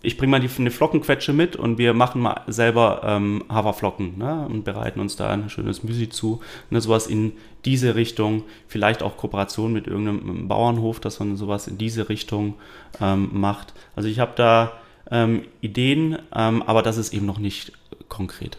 ich 0.00 0.16
bringe 0.16 0.30
mal 0.30 0.40
die, 0.40 0.50
eine 0.58 0.70
Flockenquetsche 0.70 1.32
mit 1.32 1.56
und 1.56 1.78
wir 1.78 1.92
machen 1.92 2.20
mal 2.20 2.42
selber 2.46 3.02
ähm, 3.04 3.44
Haferflocken 3.48 4.18
ne? 4.18 4.46
und 4.48 4.64
bereiten 4.64 5.00
uns 5.00 5.16
da 5.16 5.30
ein 5.30 5.50
schönes 5.50 5.82
Müsli 5.82 6.08
zu. 6.08 6.40
Ne? 6.70 6.80
Sowas 6.80 7.06
in 7.06 7.32
diese 7.64 7.96
Richtung, 7.96 8.44
vielleicht 8.68 9.02
auch 9.02 9.16
Kooperation 9.16 9.72
mit 9.72 9.86
irgendeinem 9.86 10.46
Bauernhof, 10.46 11.00
dass 11.00 11.18
man 11.18 11.36
sowas 11.36 11.66
in 11.66 11.78
diese 11.78 12.08
Richtung 12.08 12.54
ähm, 13.00 13.30
macht. 13.32 13.74
Also 13.96 14.08
ich 14.08 14.20
habe 14.20 14.32
da 14.36 14.72
ähm, 15.10 15.42
Ideen, 15.60 16.18
ähm, 16.34 16.62
aber 16.62 16.82
das 16.82 16.96
ist 16.96 17.12
eben 17.12 17.26
noch 17.26 17.38
nicht 17.38 17.72
konkret. 18.08 18.58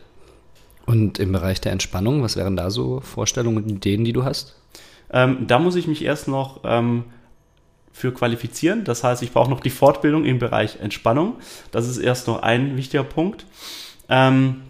Und 0.86 1.20
im 1.20 1.32
Bereich 1.32 1.62
der 1.62 1.72
Entspannung, 1.72 2.22
was 2.24 2.36
wären 2.36 2.58
da 2.58 2.70
so 2.70 3.00
Vorstellungen 3.00 3.64
und 3.64 3.70
Ideen, 3.70 4.04
die 4.04 4.14
du 4.14 4.24
hast? 4.24 4.56
Ähm, 5.12 5.48
da 5.48 5.60
muss 5.60 5.76
ich 5.76 5.88
mich 5.88 6.04
erst 6.04 6.28
noch 6.28 6.62
ähm, 6.64 7.06
für 8.00 8.14
qualifizieren. 8.14 8.86
Das 8.86 9.04
heißt, 9.04 9.22
ich 9.24 9.34
brauche 9.34 9.50
noch 9.50 9.60
die 9.60 9.70
Fortbildung 9.70 10.24
im 10.24 10.40
Bereich 10.40 10.80
Entspannung. 10.80 11.36
Das 11.72 11.86
ist 11.86 11.98
erst 11.98 12.28
noch 12.28 12.42
ein 12.42 12.78
wichtiger 12.78 13.04
Punkt. 13.04 13.46
Ähm, 14.08 14.62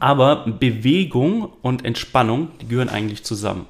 aber 0.00 0.44
Bewegung 0.46 1.52
und 1.62 1.84
Entspannung, 1.84 2.48
die 2.60 2.66
gehören 2.66 2.88
eigentlich 2.88 3.22
zusammen. 3.22 3.66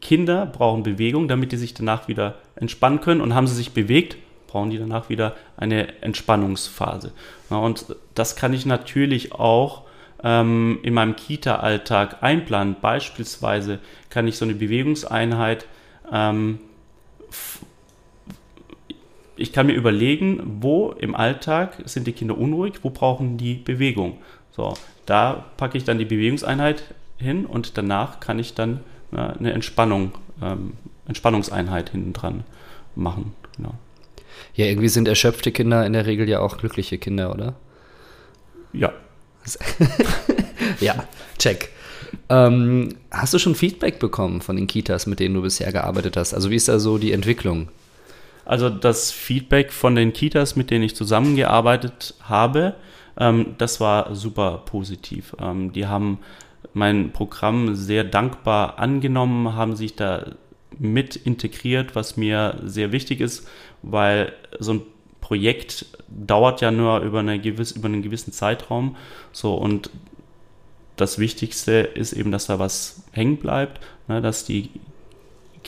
Kinder 0.00 0.44
brauchen 0.44 0.82
Bewegung, 0.82 1.28
damit 1.28 1.52
die 1.52 1.56
sich 1.56 1.72
danach 1.72 2.08
wieder 2.08 2.34
entspannen 2.56 3.00
können. 3.00 3.20
Und 3.20 3.32
haben 3.32 3.46
sie 3.46 3.54
sich 3.54 3.70
bewegt, 3.70 4.16
brauchen 4.48 4.70
die 4.70 4.78
danach 4.78 5.08
wieder 5.08 5.36
eine 5.56 6.02
Entspannungsphase. 6.02 7.12
und 7.48 7.86
das 8.16 8.34
kann 8.34 8.54
ich 8.54 8.66
natürlich 8.66 9.34
auch 9.34 9.84
ähm, 10.24 10.80
in 10.82 10.94
meinem 10.94 11.14
Kita-Alltag 11.14 12.24
einplanen. 12.24 12.74
Beispielsweise 12.80 13.78
kann 14.10 14.26
ich 14.26 14.36
so 14.36 14.44
eine 14.44 14.54
Bewegungseinheit, 14.54 15.66
ähm, 16.12 16.58
ich 19.38 19.52
kann 19.52 19.66
mir 19.66 19.74
überlegen, 19.74 20.58
wo 20.60 20.90
im 20.90 21.14
Alltag 21.14 21.78
sind 21.84 22.06
die 22.06 22.12
Kinder 22.12 22.36
unruhig, 22.36 22.74
wo 22.82 22.90
brauchen 22.90 23.38
die 23.38 23.54
Bewegung. 23.54 24.18
So, 24.50 24.74
da 25.06 25.46
packe 25.56 25.78
ich 25.78 25.84
dann 25.84 25.98
die 25.98 26.04
Bewegungseinheit 26.04 26.82
hin 27.16 27.46
und 27.46 27.78
danach 27.78 28.20
kann 28.20 28.38
ich 28.38 28.54
dann 28.54 28.80
ja, 29.12 29.30
eine 29.30 29.52
Entspannung, 29.52 30.12
ähm, 30.42 30.74
Entspannungseinheit 31.06 31.90
hinten 31.90 32.12
dran 32.12 32.44
machen. 32.94 33.34
Genau. 33.56 33.74
Ja, 34.54 34.66
irgendwie 34.66 34.88
sind 34.88 35.08
erschöpfte 35.08 35.52
Kinder 35.52 35.86
in 35.86 35.92
der 35.92 36.06
Regel 36.06 36.28
ja 36.28 36.40
auch 36.40 36.58
glückliche 36.58 36.98
Kinder, 36.98 37.32
oder? 37.32 37.54
Ja, 38.72 38.92
ja, 40.80 41.04
check. 41.38 41.70
Ähm, 42.28 42.96
hast 43.10 43.34
du 43.34 43.38
schon 43.38 43.54
Feedback 43.54 43.98
bekommen 43.98 44.40
von 44.40 44.56
den 44.56 44.66
Kitas, 44.66 45.06
mit 45.06 45.20
denen 45.20 45.34
du 45.34 45.42
bisher 45.42 45.72
gearbeitet 45.72 46.16
hast? 46.16 46.34
Also 46.34 46.50
wie 46.50 46.56
ist 46.56 46.68
da 46.68 46.78
so 46.78 46.98
die 46.98 47.12
Entwicklung? 47.12 47.68
Also 48.48 48.70
das 48.70 49.12
Feedback 49.12 49.72
von 49.72 49.94
den 49.94 50.14
Kitas, 50.14 50.56
mit 50.56 50.70
denen 50.70 50.82
ich 50.82 50.96
zusammengearbeitet 50.96 52.14
habe, 52.22 52.74
ähm, 53.18 53.54
das 53.58 53.78
war 53.78 54.14
super 54.14 54.62
positiv. 54.64 55.36
Ähm, 55.38 55.72
die 55.72 55.86
haben 55.86 56.20
mein 56.72 57.12
Programm 57.12 57.74
sehr 57.74 58.04
dankbar 58.04 58.78
angenommen, 58.78 59.54
haben 59.54 59.76
sich 59.76 59.96
da 59.96 60.32
mit 60.78 61.14
integriert, 61.14 61.94
was 61.94 62.16
mir 62.16 62.58
sehr 62.64 62.90
wichtig 62.90 63.20
ist, 63.20 63.46
weil 63.82 64.32
so 64.58 64.72
ein 64.72 64.82
Projekt 65.20 65.84
dauert 66.08 66.62
ja 66.62 66.70
nur 66.70 67.00
über, 67.00 67.18
eine 67.18 67.38
gewisse, 67.38 67.78
über 67.78 67.88
einen 67.88 68.00
gewissen 68.00 68.32
Zeitraum. 68.32 68.96
So 69.30 69.56
und 69.56 69.90
das 70.96 71.18
Wichtigste 71.18 71.72
ist 71.72 72.14
eben, 72.14 72.32
dass 72.32 72.46
da 72.46 72.58
was 72.58 73.02
hängen 73.12 73.36
bleibt, 73.36 73.80
ne, 74.08 74.22
dass 74.22 74.46
die 74.46 74.70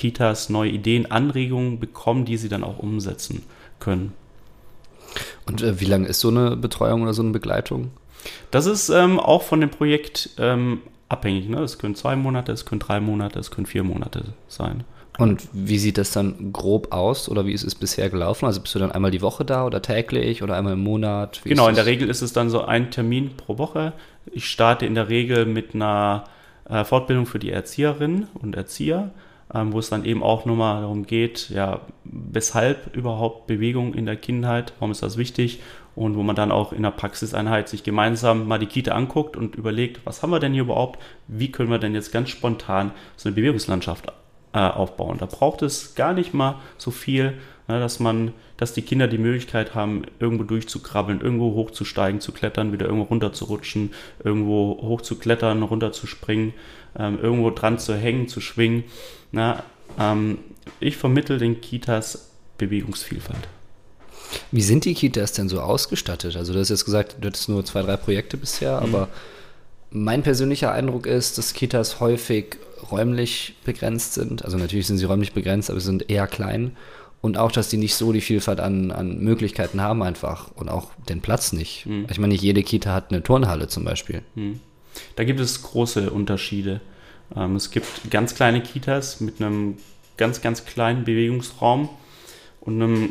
Kitas 0.00 0.48
neue 0.48 0.70
Ideen, 0.70 1.10
Anregungen 1.10 1.78
bekommen, 1.78 2.24
die 2.24 2.38
sie 2.38 2.48
dann 2.48 2.64
auch 2.64 2.78
umsetzen 2.78 3.42
können. 3.80 4.14
Und 5.46 5.62
äh, 5.62 5.78
wie 5.78 5.84
lange 5.84 6.08
ist 6.08 6.20
so 6.20 6.28
eine 6.28 6.56
Betreuung 6.56 7.02
oder 7.02 7.12
so 7.12 7.22
eine 7.22 7.32
Begleitung? 7.32 7.90
Das 8.50 8.64
ist 8.64 8.88
ähm, 8.88 9.20
auch 9.20 9.42
von 9.42 9.60
dem 9.60 9.70
Projekt 9.70 10.30
ähm, 10.38 10.80
abhängig. 11.10 11.48
Ne? 11.48 11.60
Es 11.60 11.78
können 11.78 11.94
zwei 11.94 12.16
Monate, 12.16 12.50
es 12.52 12.64
können 12.64 12.78
drei 12.78 12.98
Monate, 13.00 13.38
es 13.38 13.50
können 13.50 13.66
vier 13.66 13.84
Monate 13.84 14.32
sein. 14.48 14.84
Und 15.18 15.48
wie 15.52 15.78
sieht 15.78 15.98
das 15.98 16.12
dann 16.12 16.50
grob 16.50 16.94
aus 16.94 17.28
oder 17.28 17.44
wie 17.44 17.52
ist 17.52 17.64
es 17.64 17.74
bisher 17.74 18.08
gelaufen? 18.08 18.46
Also 18.46 18.62
bist 18.62 18.74
du 18.74 18.78
dann 18.78 18.92
einmal 18.92 19.10
die 19.10 19.20
Woche 19.20 19.44
da 19.44 19.66
oder 19.66 19.82
täglich 19.82 20.42
oder 20.42 20.56
einmal 20.56 20.72
im 20.72 20.82
Monat? 20.82 21.42
Wie 21.44 21.50
genau, 21.50 21.68
in 21.68 21.74
der 21.74 21.84
Regel 21.84 22.08
ist 22.08 22.22
es 22.22 22.32
dann 22.32 22.48
so 22.48 22.62
ein 22.62 22.90
Termin 22.90 23.36
pro 23.36 23.58
Woche. 23.58 23.92
Ich 24.32 24.48
starte 24.48 24.86
in 24.86 24.94
der 24.94 25.10
Regel 25.10 25.44
mit 25.44 25.74
einer 25.74 26.24
äh, 26.70 26.84
Fortbildung 26.84 27.26
für 27.26 27.38
die 27.38 27.50
Erzieherinnen 27.50 28.28
und 28.34 28.56
Erzieher, 28.56 29.10
ähm, 29.54 29.72
wo 29.72 29.78
es 29.78 29.90
dann 29.90 30.04
eben 30.04 30.22
auch 30.22 30.44
nochmal 30.44 30.82
darum 30.82 31.06
geht, 31.06 31.50
ja, 31.50 31.80
weshalb 32.04 32.94
überhaupt 32.96 33.46
Bewegung 33.46 33.94
in 33.94 34.06
der 34.06 34.16
Kindheit, 34.16 34.72
warum 34.78 34.92
ist 34.92 35.02
das 35.02 35.16
wichtig? 35.16 35.60
Und 35.96 36.16
wo 36.16 36.22
man 36.22 36.36
dann 36.36 36.52
auch 36.52 36.72
in 36.72 36.84
der 36.84 36.92
Praxiseinheit 36.92 37.68
sich 37.68 37.82
gemeinsam 37.82 38.46
mal 38.46 38.58
die 38.58 38.66
Kita 38.66 38.92
anguckt 38.92 39.36
und 39.36 39.56
überlegt, 39.56 40.00
was 40.04 40.22
haben 40.22 40.30
wir 40.30 40.38
denn 40.38 40.52
hier 40.52 40.62
überhaupt, 40.62 41.00
wie 41.26 41.50
können 41.50 41.70
wir 41.70 41.78
denn 41.78 41.94
jetzt 41.94 42.12
ganz 42.12 42.30
spontan 42.30 42.92
so 43.16 43.28
eine 43.28 43.34
Bewegungslandschaft 43.34 44.06
äh, 44.52 44.58
aufbauen. 44.58 45.18
Da 45.18 45.26
braucht 45.26 45.62
es 45.62 45.94
gar 45.94 46.12
nicht 46.12 46.32
mal 46.32 46.56
so 46.78 46.90
viel, 46.90 47.34
ne, 47.68 47.80
dass 47.80 48.00
man, 48.00 48.32
dass 48.56 48.72
die 48.72 48.82
Kinder 48.82 49.08
die 49.08 49.18
Möglichkeit 49.18 49.74
haben, 49.74 50.02
irgendwo 50.18 50.44
durchzukrabbeln, 50.44 51.20
irgendwo 51.20 51.54
hochzusteigen, 51.54 52.20
zu 52.20 52.32
klettern, 52.32 52.72
wieder 52.72 52.86
irgendwo 52.86 53.04
runterzurutschen, 53.04 53.92
irgendwo 54.24 54.78
hochzuklettern, 54.82 55.62
runterzuspringen, 55.62 56.52
ähm, 56.98 57.18
irgendwo 57.20 57.50
dran 57.50 57.78
zu 57.78 57.94
hängen, 57.94 58.28
zu 58.28 58.40
schwingen. 58.40 58.84
Na, 59.32 59.62
ähm, 59.98 60.38
ich 60.78 60.96
vermittle 60.96 61.38
den 61.38 61.60
Kitas 61.60 62.30
Bewegungsvielfalt. 62.58 63.48
Wie 64.52 64.62
sind 64.62 64.84
die 64.84 64.94
Kitas 64.94 65.32
denn 65.32 65.48
so 65.48 65.60
ausgestattet? 65.60 66.36
Also 66.36 66.52
du 66.52 66.60
hast 66.60 66.68
jetzt 66.68 66.84
gesagt, 66.84 67.16
du 67.20 67.26
hattest 67.26 67.48
nur 67.48 67.64
zwei, 67.64 67.82
drei 67.82 67.96
Projekte 67.96 68.36
bisher, 68.36 68.80
mhm. 68.80 68.94
aber 68.94 69.08
mein 69.90 70.22
persönlicher 70.22 70.72
Eindruck 70.72 71.06
ist, 71.06 71.38
dass 71.38 71.52
Kitas 71.52 72.00
häufig 72.00 72.58
räumlich 72.90 73.56
begrenzt 73.64 74.14
sind. 74.14 74.44
Also 74.44 74.56
natürlich 74.56 74.86
sind 74.86 74.98
sie 74.98 75.04
räumlich 75.04 75.32
begrenzt, 75.32 75.70
aber 75.70 75.80
sie 75.80 75.86
sind 75.86 76.10
eher 76.10 76.26
klein. 76.26 76.76
Und 77.20 77.36
auch, 77.36 77.52
dass 77.52 77.68
die 77.68 77.76
nicht 77.76 77.96
so 77.96 78.12
die 78.12 78.22
Vielfalt 78.22 78.60
an, 78.60 78.92
an 78.92 79.18
Möglichkeiten 79.18 79.82
haben 79.82 80.02
einfach 80.02 80.52
und 80.54 80.70
auch 80.70 80.90
den 81.08 81.20
Platz 81.20 81.52
nicht. 81.52 81.84
Mhm. 81.86 82.06
Ich 82.10 82.18
meine, 82.18 82.32
nicht 82.32 82.42
jede 82.42 82.62
Kita 82.62 82.94
hat 82.94 83.10
eine 83.10 83.22
Turnhalle 83.22 83.68
zum 83.68 83.84
Beispiel. 83.84 84.22
Mhm. 84.34 84.60
Da 85.16 85.24
gibt 85.24 85.40
es 85.40 85.62
große 85.62 86.10
Unterschiede. 86.10 86.80
Ähm, 87.36 87.56
es 87.56 87.70
gibt 87.70 87.86
ganz 88.10 88.34
kleine 88.34 88.62
Kitas 88.62 89.20
mit 89.20 89.40
einem 89.40 89.76
ganz, 90.16 90.42
ganz 90.42 90.64
kleinen 90.64 91.04
Bewegungsraum 91.04 91.88
und, 92.60 92.82
einem, 92.82 93.10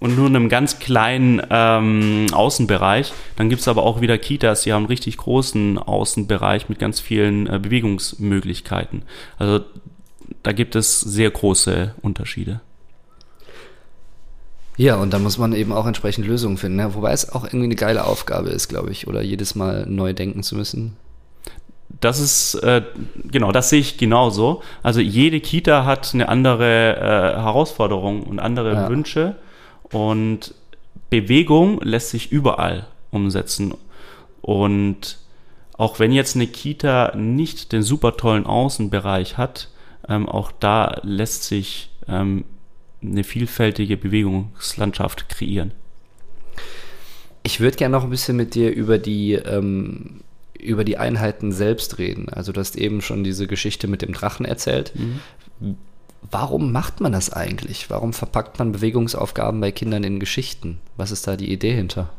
und 0.00 0.16
nur 0.16 0.26
einem 0.26 0.48
ganz 0.48 0.78
kleinen 0.78 1.40
ähm, 1.48 2.26
Außenbereich. 2.32 3.12
Dann 3.36 3.48
gibt 3.48 3.60
es 3.60 3.68
aber 3.68 3.84
auch 3.84 4.00
wieder 4.00 4.18
Kitas, 4.18 4.62
die 4.62 4.72
haben 4.72 4.82
einen 4.82 4.86
richtig 4.86 5.16
großen 5.16 5.78
Außenbereich 5.78 6.68
mit 6.68 6.78
ganz 6.78 7.00
vielen 7.00 7.46
äh, 7.46 7.58
Bewegungsmöglichkeiten. 7.58 9.02
Also 9.38 9.64
da 10.42 10.52
gibt 10.52 10.74
es 10.74 11.00
sehr 11.00 11.30
große 11.30 11.94
Unterschiede. 12.02 12.60
Ja, 14.76 14.96
und 14.96 15.12
da 15.12 15.18
muss 15.18 15.38
man 15.38 15.52
eben 15.52 15.72
auch 15.72 15.86
entsprechend 15.86 16.26
Lösungen 16.26 16.56
finden. 16.56 16.76
Ne? 16.76 16.94
Wobei 16.94 17.12
es 17.12 17.30
auch 17.30 17.44
irgendwie 17.44 17.66
eine 17.66 17.76
geile 17.76 18.04
Aufgabe 18.06 18.50
ist, 18.50 18.68
glaube 18.68 18.90
ich, 18.90 19.06
oder 19.06 19.22
jedes 19.22 19.54
Mal 19.54 19.86
neu 19.86 20.12
denken 20.12 20.42
zu 20.42 20.56
müssen. 20.56 20.96
Das 22.00 22.18
ist, 22.18 22.54
äh, 22.56 22.82
genau, 23.30 23.52
das 23.52 23.70
sehe 23.70 23.80
ich 23.80 23.98
genauso. 23.98 24.62
Also 24.82 25.00
jede 25.00 25.40
Kita 25.40 25.84
hat 25.84 26.12
eine 26.12 26.28
andere 26.28 26.96
äh, 26.96 27.40
Herausforderung 27.40 28.24
und 28.24 28.40
andere 28.40 28.74
ja. 28.74 28.88
Wünsche. 28.88 29.36
Und 29.92 30.54
Bewegung 31.08 31.80
lässt 31.82 32.10
sich 32.10 32.32
überall 32.32 32.86
umsetzen. 33.10 33.74
Und 34.40 35.18
auch 35.76 36.00
wenn 36.00 36.10
jetzt 36.10 36.34
eine 36.34 36.48
Kita 36.48 37.14
nicht 37.16 37.72
den 37.72 37.82
super 37.82 38.16
tollen 38.16 38.46
Außenbereich 38.46 39.38
hat, 39.38 39.68
ähm, 40.08 40.28
auch 40.28 40.50
da 40.50 41.00
lässt 41.02 41.44
sich 41.44 41.90
ähm, 42.08 42.44
eine 43.04 43.24
vielfältige 43.24 43.96
Bewegungslandschaft 43.96 45.28
kreieren. 45.28 45.72
Ich 47.42 47.60
würde 47.60 47.76
gerne 47.76 47.92
noch 47.92 48.04
ein 48.04 48.10
bisschen 48.10 48.36
mit 48.36 48.54
dir 48.54 48.72
über 48.72 48.98
die, 48.98 49.34
ähm, 49.34 50.22
über 50.58 50.84
die 50.84 50.96
Einheiten 50.96 51.52
selbst 51.52 51.98
reden. 51.98 52.28
Also 52.30 52.52
du 52.52 52.60
hast 52.60 52.76
eben 52.76 53.02
schon 53.02 53.22
diese 53.22 53.46
Geschichte 53.46 53.86
mit 53.86 54.02
dem 54.02 54.12
Drachen 54.12 54.46
erzählt. 54.46 54.92
Mhm. 54.94 55.76
Warum 56.30 56.72
macht 56.72 57.00
man 57.00 57.12
das 57.12 57.30
eigentlich? 57.30 57.90
Warum 57.90 58.14
verpackt 58.14 58.58
man 58.58 58.72
Bewegungsaufgaben 58.72 59.60
bei 59.60 59.72
Kindern 59.72 60.04
in 60.04 60.20
Geschichten? 60.20 60.80
Was 60.96 61.10
ist 61.10 61.26
da 61.26 61.36
die 61.36 61.52
Idee 61.52 61.74
hinter? 61.74 62.10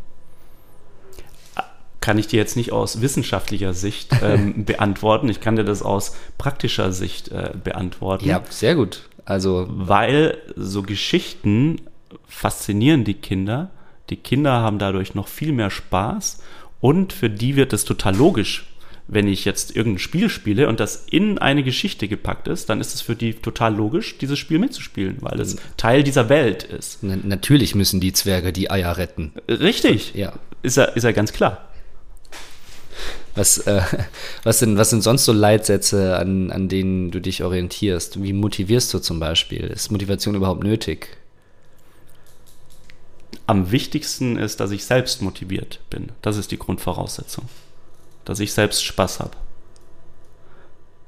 Kann 2.02 2.19
ich 2.19 2.28
dir 2.28 2.38
jetzt 2.38 2.56
nicht 2.56 2.71
aus 2.71 3.02
wissenschaftlicher 3.02 3.74
Sicht 3.74 4.12
ähm, 4.21 4.63
beantworten. 4.65 5.28
Ich 5.28 5.41
kann 5.41 5.56
dir 5.56 5.63
das 5.63 5.82
aus 5.82 6.15
praktischer 6.38 6.91
Sicht 6.91 7.30
äh, 7.30 7.54
beantworten. 7.63 8.26
Ja, 8.26 8.43
sehr 8.48 8.76
gut. 8.76 9.10
Also, 9.25 9.65
weil 9.69 10.38
so 10.55 10.83
Geschichten 10.83 11.81
faszinieren 12.27 13.03
die 13.03 13.15
Kinder 13.15 13.71
die 14.09 14.17
Kinder 14.17 14.51
haben 14.51 14.79
dadurch 14.79 15.15
noch 15.15 15.27
viel 15.27 15.51
mehr 15.51 15.69
Spaß 15.69 16.41
und 16.79 17.13
für 17.13 17.29
die 17.29 17.55
wird 17.55 17.73
es 17.73 17.85
total 17.85 18.15
logisch. 18.15 18.67
Wenn 19.07 19.27
ich 19.27 19.45
jetzt 19.45 19.75
irgendein 19.75 19.99
Spiel 19.99 20.29
spiele 20.29 20.67
und 20.67 20.79
das 20.79 21.05
in 21.09 21.38
eine 21.38 21.63
Geschichte 21.63 22.07
gepackt 22.07 22.47
ist, 22.47 22.69
dann 22.69 22.81
ist 22.81 22.95
es 22.95 23.01
für 23.01 23.15
die 23.15 23.35
total 23.35 23.75
logisch, 23.75 24.17
dieses 24.17 24.39
Spiel 24.39 24.57
mitzuspielen, 24.57 25.17
weil 25.19 25.39
es 25.39 25.57
Teil 25.77 26.03
dieser 26.03 26.27
Welt 26.27 26.63
ist. 26.63 26.99
Na, 27.03 27.15
natürlich 27.15 27.75
müssen 27.75 27.99
die 27.99 28.13
Zwerge 28.13 28.51
die 28.51 28.71
Eier 28.71 28.97
retten. 28.97 29.33
Richtig. 29.47 30.15
Ja. 30.15 30.33
Ist 30.63 30.77
ja, 30.77 30.85
ist 30.85 31.03
ja 31.03 31.11
ganz 31.11 31.33
klar. 31.33 31.67
Was, 33.36 33.58
äh, 33.60 33.82
was, 34.43 34.60
sind, 34.60 34.78
was 34.78 34.89
sind 34.89 35.02
sonst 35.02 35.26
so 35.26 35.34
Leitsätze, 35.34 36.17
an, 36.17 36.52
an 36.52 36.69
denen 36.69 37.12
du 37.12 37.19
dich 37.19 37.43
orientierst? 37.43 38.24
Wie 38.24 38.34
motivierst 38.34 38.93
du 38.93 39.00
zum 39.00 39.19
Beispiel? 39.19 39.65
Ist 39.65 39.91
Motivation 39.91 40.36
überhaupt 40.36 40.63
nötig? 40.63 41.17
am 43.48 43.71
wichtigsten 43.71 44.38
ist, 44.38 44.60
dass 44.60 44.71
ich 44.71 44.86
selbst 44.86 45.21
motiviert 45.21 45.80
bin. 45.89 46.12
Das 46.21 46.38
ist 46.38 46.52
die 46.52 46.60
Grundvoraussetzung. 46.60 47.45
Dass 48.24 48.39
ich 48.39 48.54
selbst 48.54 48.84
Spaß 48.84 49.19
habe. 49.19 49.38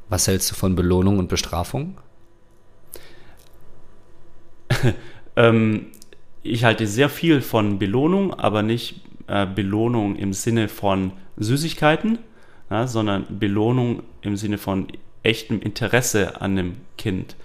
Was 0.10 0.28
hältst 0.28 0.52
du 0.52 0.56
von 0.56 0.76
Belohnung 0.76 1.20
und 1.20 1.30
Bestrafung? 1.30 1.98
ähm, 5.36 5.88
ich 6.44 6.64
halte 6.64 6.88
sehr 6.88 7.10
viel 7.10 7.42
von 7.42 7.80
Belohnung, 7.80 8.34
aber 8.34 8.62
nicht 8.62 9.02
äh, 9.28 9.46
Belohnung 9.46 10.16
im 10.16 10.34
Sinne 10.34 10.68
von 10.68 11.12
Süßigkeiten, 11.38 12.20
ja, 12.70 12.88
sondern 12.88 13.26
Belohnung 13.40 14.04
im 14.22 14.36
Sinne 14.38 14.58
von 14.58 14.88
echtem 15.24 15.62
Interesse 15.62 16.42
an 16.42 16.56
dem 16.56 16.78
Kind. 16.98 17.36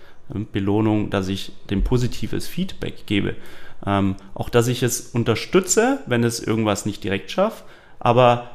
Belohnung, 0.52 1.10
dass 1.10 1.28
ich 1.28 1.52
dem 1.68 1.84
positives 1.84 2.48
Feedback 2.48 3.06
gebe. 3.06 3.36
Ähm, 3.84 4.16
auch, 4.34 4.48
dass 4.48 4.68
ich 4.68 4.82
es 4.82 5.00
unterstütze, 5.08 5.98
wenn 6.06 6.24
es 6.24 6.40
irgendwas 6.40 6.86
nicht 6.86 7.04
direkt 7.04 7.30
schafft, 7.30 7.64
aber 7.98 8.50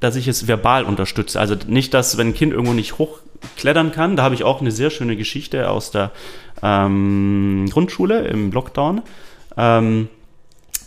dass 0.00 0.16
ich 0.16 0.28
es 0.28 0.48
verbal 0.48 0.84
unterstütze. 0.84 1.38
Also 1.38 1.56
nicht, 1.66 1.94
dass, 1.94 2.16
wenn 2.18 2.28
ein 2.28 2.34
Kind 2.34 2.52
irgendwo 2.52 2.72
nicht 2.72 2.98
hochklettern 2.98 3.92
kann, 3.92 4.16
da 4.16 4.22
habe 4.22 4.34
ich 4.34 4.44
auch 4.44 4.60
eine 4.60 4.70
sehr 4.70 4.90
schöne 4.90 5.16
Geschichte 5.16 5.70
aus 5.70 5.90
der 5.90 6.10
ähm, 6.62 7.66
Grundschule 7.70 8.26
im 8.26 8.50
Lockdown. 8.50 9.02
Ähm, 9.56 10.08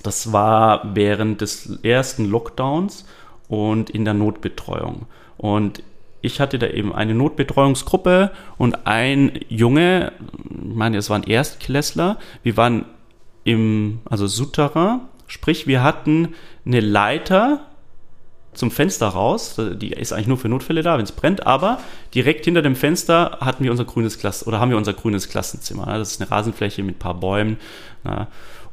das 0.03 0.31
war 0.31 0.95
während 0.95 1.41
des 1.41 1.79
ersten 1.83 2.25
Lockdowns 2.25 3.05
und 3.47 3.89
in 3.89 4.05
der 4.05 4.13
Notbetreuung. 4.13 5.05
Und 5.37 5.83
ich 6.21 6.39
hatte 6.39 6.59
da 6.59 6.67
eben 6.67 6.93
eine 6.93 7.13
Notbetreuungsgruppe 7.13 8.31
und 8.57 8.87
ein 8.87 9.39
Junge, 9.47 10.11
ich 10.49 10.75
meine, 10.75 10.97
es 10.97 11.09
waren 11.09 11.23
Erstklässler, 11.23 12.17
wir 12.43 12.57
waren 12.57 12.85
im, 13.43 13.99
also 14.05 14.27
Souterrain, 14.27 15.01
sprich, 15.27 15.65
wir 15.65 15.81
hatten 15.81 16.35
eine 16.65 16.81
Leiter 16.81 17.65
zum 18.53 18.71
Fenster 18.71 19.07
raus, 19.07 19.55
die 19.57 19.93
ist 19.93 20.11
eigentlich 20.11 20.27
nur 20.27 20.37
für 20.37 20.49
Notfälle 20.49 20.81
da, 20.81 20.97
wenn 20.97 21.05
es 21.05 21.11
brennt, 21.13 21.47
aber 21.47 21.79
direkt 22.13 22.45
hinter 22.45 22.61
dem 22.61 22.75
Fenster 22.75 23.37
hatten 23.39 23.63
wir 23.63 23.71
unser 23.71 23.85
grünes 23.85 24.19
Klass 24.19 24.45
oder 24.45 24.59
haben 24.59 24.71
wir 24.71 24.77
unser 24.77 24.93
grünes 24.93 25.29
Klassenzimmer. 25.29 25.85
Das 25.85 26.11
ist 26.11 26.21
eine 26.21 26.29
Rasenfläche 26.29 26.83
mit 26.83 26.95
ein 26.95 26.99
paar 26.99 27.13
Bäumen. 27.13 27.57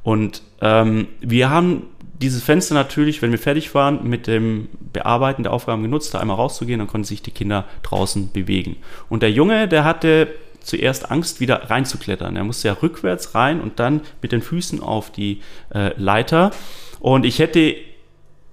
Und 0.06 0.42
ähm, 0.60 1.08
wir 1.20 1.50
haben 1.50 1.82
dieses 2.22 2.40
Fenster 2.40 2.76
natürlich, 2.76 3.22
wenn 3.22 3.32
wir 3.32 3.40
fertig 3.40 3.74
waren, 3.74 4.08
mit 4.08 4.28
dem 4.28 4.68
Bearbeiten 4.92 5.42
der 5.42 5.52
Aufgaben 5.52 5.82
genutzt, 5.82 6.14
da 6.14 6.20
einmal 6.20 6.36
rauszugehen, 6.36 6.78
dann 6.78 6.86
konnten 6.86 7.06
sich 7.06 7.22
die 7.22 7.32
Kinder 7.32 7.64
draußen 7.82 8.30
bewegen. 8.30 8.76
Und 9.08 9.24
der 9.24 9.32
Junge, 9.32 9.66
der 9.66 9.82
hatte 9.82 10.28
zuerst 10.60 11.10
Angst, 11.10 11.40
wieder 11.40 11.70
reinzuklettern. 11.70 12.36
Er 12.36 12.44
musste 12.44 12.68
ja 12.68 12.76
rückwärts 12.80 13.34
rein 13.34 13.60
und 13.60 13.80
dann 13.80 14.00
mit 14.22 14.30
den 14.30 14.42
Füßen 14.42 14.80
auf 14.80 15.10
die 15.10 15.40
äh, 15.74 15.90
Leiter. 16.00 16.52
Und 17.00 17.26
ich 17.26 17.40
hätte 17.40 17.74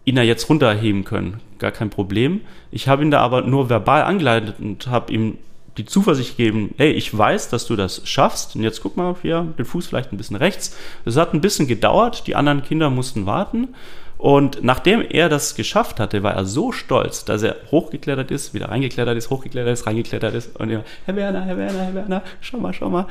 ihn 0.06 0.16
da 0.16 0.24
jetzt 0.24 0.50
runterheben 0.50 1.04
können, 1.04 1.40
gar 1.60 1.72
kein 1.72 1.92
Problem. 1.92 2.42
Ich 2.72 2.88
habe 2.88 3.04
ihn 3.04 3.12
da 3.12 3.20
aber 3.20 3.44
nur 3.44 3.70
verbal 3.70 4.02
angeleitet 4.02 4.56
und 4.58 4.88
habe 4.88 5.14
ihm 5.14 5.38
die 5.78 5.86
Zuversicht 5.86 6.38
gegeben, 6.38 6.74
hey, 6.78 6.92
ich 6.92 7.16
weiß, 7.18 7.50
dass 7.50 7.66
du 7.66 7.76
das 7.76 8.08
schaffst. 8.08 8.56
Und 8.56 8.64
jetzt 8.64 8.82
guck 8.82 8.96
mal 8.96 9.16
hier, 9.22 9.54
den 9.58 9.66
Fuß 9.66 9.88
vielleicht 9.88 10.12
ein 10.12 10.18
bisschen 10.18 10.36
rechts. 10.36 10.76
Das 11.06 11.18
hat 11.18 11.34
ein 11.34 11.42
bisschen 11.42 11.68
gedauert, 11.68 12.28
die 12.28 12.36
anderen 12.36 12.64
Kinder 12.64 12.90
mussten 12.90 13.26
warten. 13.26 13.70
Und 14.24 14.64
nachdem 14.64 15.02
er 15.02 15.28
das 15.28 15.54
geschafft 15.54 16.00
hatte, 16.00 16.24
war 16.24 16.34
er 16.34 16.46
so 16.46 16.72
stolz, 16.72 17.26
dass 17.26 17.44
er 17.44 17.58
hochgeklettert 17.72 18.32
ist, 18.32 18.54
wieder 18.54 18.70
reingeklettert 18.70 19.18
ist, 19.18 19.30
hochgeklettert 19.30 19.74
ist, 19.74 19.86
reingeklettert 19.86 20.34
ist 20.34 20.56
und 20.58 20.70
er, 20.70 20.86
Herr 21.04 21.16
Werner, 21.18 21.44
Herr 21.44 21.58
Werner, 21.58 21.84
Herr 21.84 21.94
Werner, 21.94 22.24
schau 22.40 22.58
mal, 22.58 22.72
schau 22.74 22.90
mal. 22.90 23.08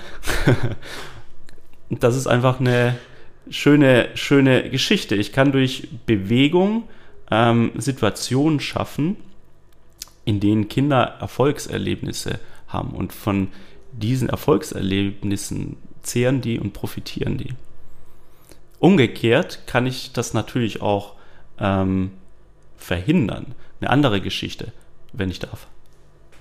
das 1.91 2.17
ist 2.17 2.27
einfach 2.27 2.61
eine 2.61 2.97
schöne, 3.51 4.09
schöne 4.15 4.71
Geschichte. 4.71 5.15
Ich 5.15 5.33
kann 5.33 5.53
durch 5.53 5.89
Bewegung 6.07 6.85
ähm, 7.31 7.73
Situationen 7.77 8.59
schaffen, 8.61 9.17
in 10.25 10.41
denen 10.41 10.69
Kinder 10.69 11.17
Erfolgserlebnisse 11.21 12.39
haben 12.73 12.91
und 12.91 13.13
von 13.13 13.49
diesen 13.93 14.29
Erfolgserlebnissen 14.29 15.77
zehren 16.03 16.41
die 16.41 16.59
und 16.59 16.73
profitieren 16.73 17.37
die. 17.39 17.55
Umgekehrt 18.79 19.67
kann 19.67 19.87
ich 19.87 20.13
das 20.13 20.35
natürlich 20.35 20.83
auch 20.83 21.15
ähm, 21.59 22.13
verhindern. 22.77 23.55
Eine 23.81 23.91
andere 23.91 24.21
Geschichte, 24.21 24.73
wenn 25.13 25.31
ich 25.31 25.39
darf. 25.39 25.69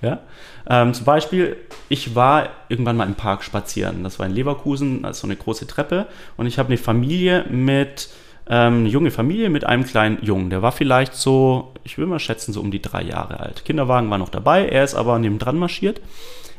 Ja? 0.00 0.20
Ähm, 0.68 0.92
zum 0.92 1.04
Beispiel, 1.04 1.56
ich 1.88 2.14
war 2.14 2.50
irgendwann 2.68 2.96
mal 2.96 3.06
im 3.06 3.14
Park 3.14 3.44
spazieren. 3.44 4.02
Das 4.02 4.18
war 4.18 4.26
in 4.26 4.32
Leverkusen, 4.32 5.04
also 5.04 5.22
so 5.22 5.26
eine 5.26 5.36
große 5.36 5.66
Treppe. 5.66 6.06
Und 6.36 6.46
ich 6.46 6.58
habe 6.58 6.68
eine 6.68 6.78
Familie 6.78 7.44
mit, 7.48 8.10
ähm, 8.48 8.80
eine 8.80 8.88
junge 8.88 9.10
Familie 9.10 9.50
mit 9.50 9.64
einem 9.64 9.84
kleinen 9.84 10.22
Jungen. 10.22 10.50
Der 10.50 10.62
war 10.62 10.72
vielleicht 10.72 11.14
so, 11.14 11.72
ich 11.84 11.98
will 11.98 12.06
mal 12.06 12.18
schätzen, 12.18 12.52
so 12.52 12.60
um 12.60 12.70
die 12.70 12.82
drei 12.82 13.02
Jahre 13.02 13.40
alt. 13.40 13.64
Kinderwagen 13.64 14.10
war 14.10 14.18
noch 14.18 14.28
dabei, 14.28 14.66
er 14.66 14.84
ist 14.84 14.94
aber 14.94 15.18
nebendran 15.18 15.58
marschiert. 15.58 16.00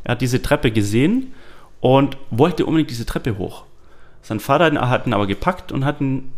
Er 0.03 0.13
hat 0.13 0.21
diese 0.21 0.41
Treppe 0.41 0.71
gesehen 0.71 1.33
und 1.79 2.17
wollte 2.29 2.65
unbedingt 2.65 2.89
diese 2.89 3.05
Treppe 3.05 3.37
hoch. 3.37 3.63
Sein 4.21 4.39
Vater 4.39 4.71
hat 4.89 5.05
ihn 5.05 5.13
aber 5.13 5.27
gepackt 5.27 5.71
und 5.71 5.83
hat, 5.83 5.99
ihn, 5.99 6.31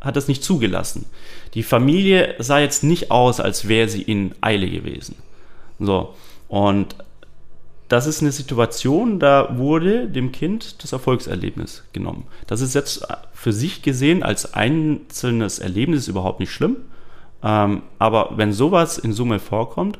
hat 0.00 0.16
das 0.16 0.28
nicht 0.28 0.44
zugelassen. 0.44 1.06
Die 1.54 1.62
Familie 1.62 2.34
sah 2.38 2.58
jetzt 2.58 2.84
nicht 2.84 3.10
aus, 3.10 3.40
als 3.40 3.66
wäre 3.66 3.88
sie 3.88 4.02
in 4.02 4.34
Eile 4.42 4.68
gewesen. 4.68 5.16
So, 5.78 6.14
und 6.48 6.96
das 7.88 8.06
ist 8.06 8.22
eine 8.22 8.32
Situation, 8.32 9.18
da 9.18 9.58
wurde 9.58 10.08
dem 10.08 10.32
Kind 10.32 10.82
das 10.82 10.92
Erfolgserlebnis 10.92 11.84
genommen. 11.92 12.26
Das 12.46 12.60
ist 12.60 12.74
jetzt 12.74 13.06
für 13.32 13.52
sich 13.52 13.82
gesehen 13.82 14.22
als 14.22 14.54
einzelnes 14.54 15.58
Erlebnis 15.58 16.08
überhaupt 16.08 16.40
nicht 16.40 16.52
schlimm. 16.52 16.76
Ähm, 17.42 17.82
aber 17.98 18.32
wenn 18.36 18.52
sowas 18.52 18.96
in 18.96 19.12
Summe 19.12 19.38
vorkommt, 19.38 19.98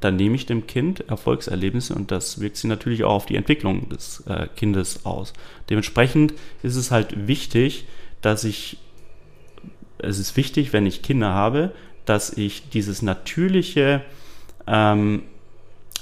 dann 0.00 0.16
nehme 0.16 0.34
ich 0.34 0.46
dem 0.46 0.66
Kind 0.66 1.08
Erfolgserlebnisse 1.08 1.94
und 1.94 2.10
das 2.10 2.40
wirkt 2.40 2.56
sich 2.56 2.68
natürlich 2.68 3.04
auch 3.04 3.14
auf 3.14 3.26
die 3.26 3.36
Entwicklung 3.36 3.88
des 3.88 4.24
äh, 4.26 4.48
Kindes 4.54 5.06
aus. 5.06 5.32
Dementsprechend 5.70 6.34
ist 6.62 6.76
es 6.76 6.90
halt 6.90 7.28
wichtig, 7.28 7.86
dass 8.20 8.44
ich, 8.44 8.78
es 9.98 10.18
ist 10.18 10.36
wichtig, 10.36 10.72
wenn 10.72 10.86
ich 10.86 11.02
Kinder 11.02 11.32
habe, 11.32 11.72
dass 12.04 12.36
ich 12.36 12.68
dieses 12.70 13.00
natürliche 13.00 14.02
ähm, 14.66 15.22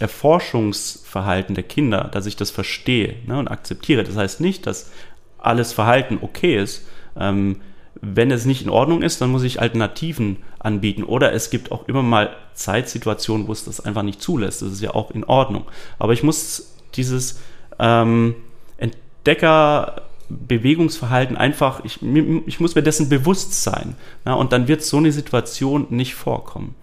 Erforschungsverhalten 0.01 1.55
der 1.55 1.65
Kinder, 1.65 2.09
dass 2.13 2.27
ich 2.27 2.37
das 2.37 2.51
verstehe 2.51 3.17
ne, 3.27 3.39
und 3.39 3.49
akzeptiere. 3.49 4.03
Das 4.03 4.17
heißt 4.17 4.41
nicht, 4.41 4.67
dass 4.67 4.91
alles 5.39 5.73
Verhalten 5.73 6.19
okay 6.21 6.57
ist. 6.57 6.85
Ähm, 7.19 7.61
wenn 8.01 8.31
es 8.31 8.47
nicht 8.47 8.63
in 8.63 8.71
Ordnung 8.71 9.03
ist, 9.03 9.21
dann 9.21 9.31
muss 9.31 9.43
ich 9.43 9.61
Alternativen 9.61 10.39
anbieten. 10.59 11.03
Oder 11.03 11.35
es 11.35 11.51
gibt 11.51 11.71
auch 11.71 11.87
immer 11.87 12.03
mal 12.03 12.35
Zeitsituationen, 12.55 13.47
wo 13.47 13.53
es 13.53 13.65
das 13.65 13.81
einfach 13.81 14.03
nicht 14.03 14.23
zulässt. 14.23 14.63
Das 14.63 14.73
ist 14.73 14.81
ja 14.81 14.95
auch 14.95 15.11
in 15.11 15.25
Ordnung. 15.25 15.67
Aber 15.99 16.15
ich 16.15 16.23
muss 16.23 16.77
dieses 16.95 17.41
ähm, 17.79 18.37
Entdecker-Bewegungsverhalten 18.79 21.37
einfach, 21.37 21.85
ich, 21.85 21.99
ich 22.03 22.61
muss 22.61 22.75
mir 22.75 22.83
dessen 22.83 23.11
bewusst 23.11 23.63
sein. 23.63 23.97
Ja, 24.25 24.33
und 24.35 24.53
dann 24.53 24.67
wird 24.67 24.83
so 24.83 24.97
eine 24.97 25.13
Situation 25.13 25.87
nicht 25.91 26.15
vorkommen. 26.15 26.75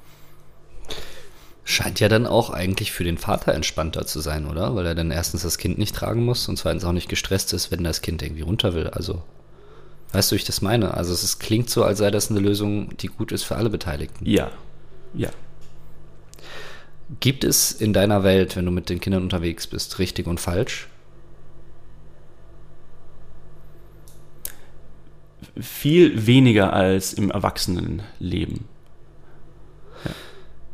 Scheint 1.69 1.99
ja 1.99 2.07
dann 2.07 2.25
auch 2.25 2.49
eigentlich 2.49 2.93
für 2.93 3.03
den 3.03 3.17
Vater 3.17 3.53
entspannter 3.53 4.05
zu 4.05 4.21
sein, 4.21 4.47
oder? 4.47 4.73
Weil 4.73 4.85
er 4.85 4.95
dann 4.95 5.11
erstens 5.11 5.41
das 5.41 5.57
Kind 5.57 5.77
nicht 5.77 5.93
tragen 5.93 6.23
muss 6.23 6.47
und 6.47 6.55
zweitens 6.55 6.85
auch 6.85 6.93
nicht 6.93 7.09
gestresst 7.09 7.51
ist, 7.51 7.71
wenn 7.71 7.83
das 7.83 8.01
Kind 8.01 8.21
irgendwie 8.21 8.43
runter 8.43 8.73
will. 8.73 8.87
Also, 8.87 9.21
weißt 10.13 10.31
du, 10.31 10.35
wie 10.35 10.37
ich 10.37 10.45
das 10.45 10.61
meine? 10.61 10.93
Also, 10.93 11.11
es 11.11 11.25
ist, 11.25 11.39
klingt 11.39 11.69
so, 11.69 11.83
als 11.83 11.97
sei 11.97 12.09
das 12.09 12.31
eine 12.31 12.39
Lösung, 12.39 12.95
die 12.95 13.07
gut 13.07 13.33
ist 13.33 13.43
für 13.43 13.57
alle 13.57 13.69
Beteiligten. 13.69 14.25
Ja, 14.25 14.49
ja. 15.13 15.29
Gibt 17.19 17.43
es 17.43 17.73
in 17.73 17.91
deiner 17.91 18.23
Welt, 18.23 18.55
wenn 18.55 18.63
du 18.63 18.71
mit 18.71 18.87
den 18.87 19.01
Kindern 19.01 19.23
unterwegs 19.23 19.67
bist, 19.67 19.99
richtig 19.99 20.25
und 20.25 20.39
falsch? 20.39 20.87
Viel 25.59 26.27
weniger 26.27 26.71
als 26.71 27.11
im 27.11 27.29
Erwachsenenleben. 27.29 28.76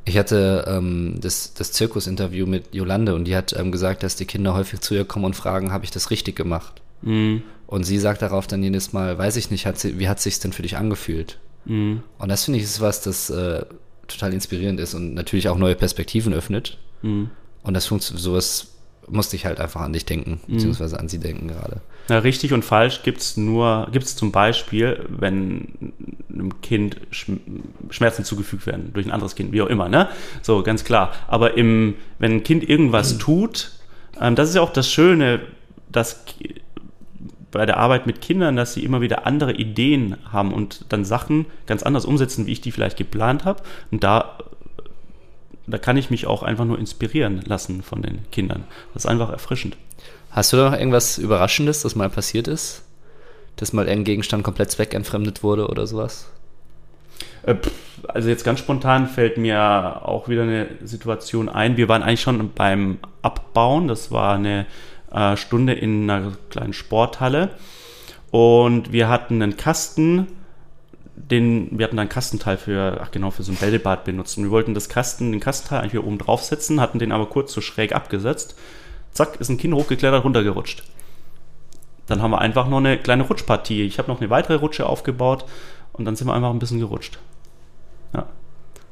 Ich 0.06 0.18
hatte 0.18 0.66
ähm, 0.68 1.16
das, 1.22 1.54
das 1.54 1.72
Zirkusinterview 1.72 2.46
mit 2.46 2.74
Jolande 2.76 3.16
und 3.16 3.26
die 3.26 3.36
hat 3.36 3.54
ähm, 3.54 3.72
gesagt, 3.72 4.04
dass 4.04 4.16
die 4.16 4.26
Kinder 4.26 4.54
häufig 4.54 4.82
zu 4.82 4.94
ihr 4.94 5.06
kommen 5.06 5.26
und 5.26 5.36
fragen, 5.36 5.72
habe 5.72 5.86
ich 5.86 5.92
das 5.92 6.12
richtig 6.12 6.36
gemacht? 6.36 6.82
Mhm. 7.02 7.44
Und 7.68 7.86
sie 7.86 7.98
sagt 7.98 8.22
darauf 8.22 8.46
dann 8.48 8.62
jedes 8.64 8.94
Mal, 8.94 9.18
weiß 9.18 9.38
ich 9.38 9.50
nicht, 9.50 9.66
hat 9.66 9.80
sie, 9.80 10.00
wie 10.00 10.10
hat 10.10 10.20
sich's 10.20 10.40
denn 10.40 10.54
für 10.54 10.62
dich 10.62 10.78
angefühlt? 10.78 11.40
Mhm. 11.66 12.04
Und 12.18 12.30
das 12.30 12.44
finde 12.44 12.60
ich 12.60 12.66
ist 12.66 12.82
was, 12.82 13.02
das 13.02 13.30
äh, 13.30 13.66
total 14.08 14.34
inspirierend 14.34 14.80
ist 14.80 14.94
und 14.94 15.14
natürlich 15.14 15.48
auch 15.48 15.58
neue 15.58 15.76
Perspektiven 15.76 16.34
öffnet. 16.34 16.78
Mhm. 17.02 17.30
Und 17.64 17.74
das 17.74 17.86
funktioniert, 17.86 18.22
sowas 18.22 18.73
musste 19.10 19.36
ich 19.36 19.46
halt 19.46 19.60
einfach 19.60 19.82
an 19.82 19.94
dich 19.94 20.06
denken, 20.06 20.40
beziehungsweise 20.48 21.00
an 21.00 21.10
sie 21.10 21.20
denken 21.20 21.48
gerade. 21.48 21.82
Na, 22.10 22.20
richtig 22.20 22.54
und 22.54 22.64
falsch 22.66 23.04
gibt 23.04 23.20
es 23.22 23.38
nur, 23.38 23.88
gibt 23.92 24.06
es 24.06 24.16
zum 24.16 24.32
Beispiel, 24.32 25.06
wenn 25.10 25.94
einem 26.32 26.62
Kind 26.62 26.98
Schm- 27.12 27.40
Schmerzen 27.90 28.24
zugefügt 28.26 28.66
werden 28.68 28.92
durch 28.94 29.06
ein 29.06 29.12
anderes 29.12 29.36
Kind, 29.36 29.52
wie 29.52 29.62
auch 29.62 29.68
immer, 29.68 29.90
ne? 29.90 30.10
So, 30.42 30.64
ganz 30.64 30.84
klar. 30.84 31.14
Aber 31.28 31.56
im, 31.58 31.96
wenn 32.20 32.34
ein 32.34 32.44
Kind 32.44 32.68
irgendwas 32.68 33.18
tut, 33.18 33.72
ähm, 34.20 34.36
das 34.36 34.50
ist 34.50 34.56
ja 34.56 34.62
auch 34.62 34.74
das 34.74 34.90
Schöne, 34.90 35.42
dass 35.92 36.26
bei 37.52 37.66
der 37.68 37.78
Arbeit 37.78 38.08
mit 38.08 38.20
Kindern, 38.20 38.56
dass 38.56 38.74
sie 38.74 38.84
immer 38.84 39.00
wieder 39.02 39.28
andere 39.28 39.54
Ideen 39.54 40.18
haben 40.32 40.52
und 40.54 40.86
dann 40.90 41.06
Sachen 41.06 41.46
ganz 41.68 41.84
anders 41.84 42.04
umsetzen, 42.04 42.48
wie 42.48 42.52
ich 42.52 42.62
die 42.62 42.72
vielleicht 42.72 42.98
geplant 42.98 43.46
habe. 43.46 43.62
Und 43.92 44.04
da, 44.04 44.40
da 45.68 45.78
kann 45.78 45.98
ich 45.98 46.10
mich 46.10 46.28
auch 46.28 46.44
einfach 46.44 46.66
nur 46.66 46.80
inspirieren 46.80 47.42
lassen 47.46 47.84
von 47.84 48.02
den 48.02 48.30
Kindern. 48.32 48.66
Das 48.94 49.06
ist 49.06 49.10
einfach 49.10 49.30
erfrischend. 49.30 49.78
Hast 50.32 50.52
du 50.52 50.58
da 50.58 50.70
noch 50.72 50.78
irgendwas 50.78 51.18
Überraschendes, 51.18 51.82
das 51.84 51.96
mal 51.96 52.10
passiert 52.10 52.48
ist? 52.48 52.84
Dass 53.56 53.72
mal 53.72 53.88
irgendein 53.88 54.06
Gegenstand 54.06 54.44
komplett 54.44 54.72
zweckentfremdet 54.72 55.44
wurde 55.44 55.68
oder 55.68 55.86
sowas? 55.88 56.30
Äh, 57.44 57.56
Also 58.08 58.30
jetzt 58.30 58.44
ganz 58.44 58.60
spontan 58.60 59.08
fällt 59.08 59.38
mir 59.38 60.02
auch 60.04 60.28
wieder 60.28 60.44
eine 60.44 60.68
Situation 60.84 61.48
ein. 61.48 61.78
Wir 61.78 61.88
waren 61.88 62.04
eigentlich 62.04 62.22
schon 62.22 62.52
beim 62.54 62.98
Abbauen. 63.22 63.88
Das 63.88 64.12
war 64.12 64.36
eine 64.36 64.66
äh, 65.12 65.38
Stunde 65.38 65.74
in 65.74 66.10
einer 66.10 66.34
kleinen 66.50 66.74
Sporthalle. 66.74 67.52
Und 68.32 68.92
wir 68.92 69.08
hatten 69.08 69.42
einen 69.42 69.56
Kasten, 69.56 70.28
den, 71.30 71.78
wir 71.78 71.86
hatten 71.86 71.96
da 71.96 72.02
einen 72.02 72.10
Kastenteil 72.10 72.58
für, 72.58 73.00
ach 73.02 73.12
genau, 73.12 73.32
für 73.32 73.44
so 73.44 73.52
ein 73.52 73.58
Bällebad 73.58 74.04
benutzt. 74.04 74.38
Und 74.38 74.44
wir 74.44 74.52
wollten 74.52 74.74
das 74.74 74.90
Kasten, 74.90 75.32
den 75.32 75.40
Kastenteil 75.40 75.80
eigentlich 75.80 75.92
hier 75.92 76.06
oben 76.06 76.18
draufsetzen, 76.18 76.82
hatten 76.82 77.00
den 77.00 77.12
aber 77.12 77.28
kurz 77.28 77.54
so 77.54 77.62
schräg 77.62 77.94
abgesetzt. 77.94 78.56
Zack, 79.12 79.40
ist 79.40 79.50
ein 79.50 79.58
Kind 79.58 79.74
hochgeklettert, 79.74 80.24
runtergerutscht. 80.24 80.84
Dann 82.08 82.22
haben 82.22 82.32
wir 82.32 82.40
einfach 82.40 82.68
noch 82.68 82.80
eine 82.80 82.98
kleine 82.98 83.24
Rutschpartie. 83.24 83.84
Ich 83.84 84.00
habe 84.00 84.12
noch 84.12 84.20
eine 84.20 84.30
weitere 84.30 84.56
Rutsche 84.56 84.86
aufgebaut 84.86 85.46
und 85.94 86.06
dann 86.06 86.16
sind 86.16 86.28
wir 86.28 86.34
einfach 86.34 86.50
ein 86.50 86.60
bisschen 86.60 86.80
gerutscht. 86.80 87.20
Ja. 88.14 88.26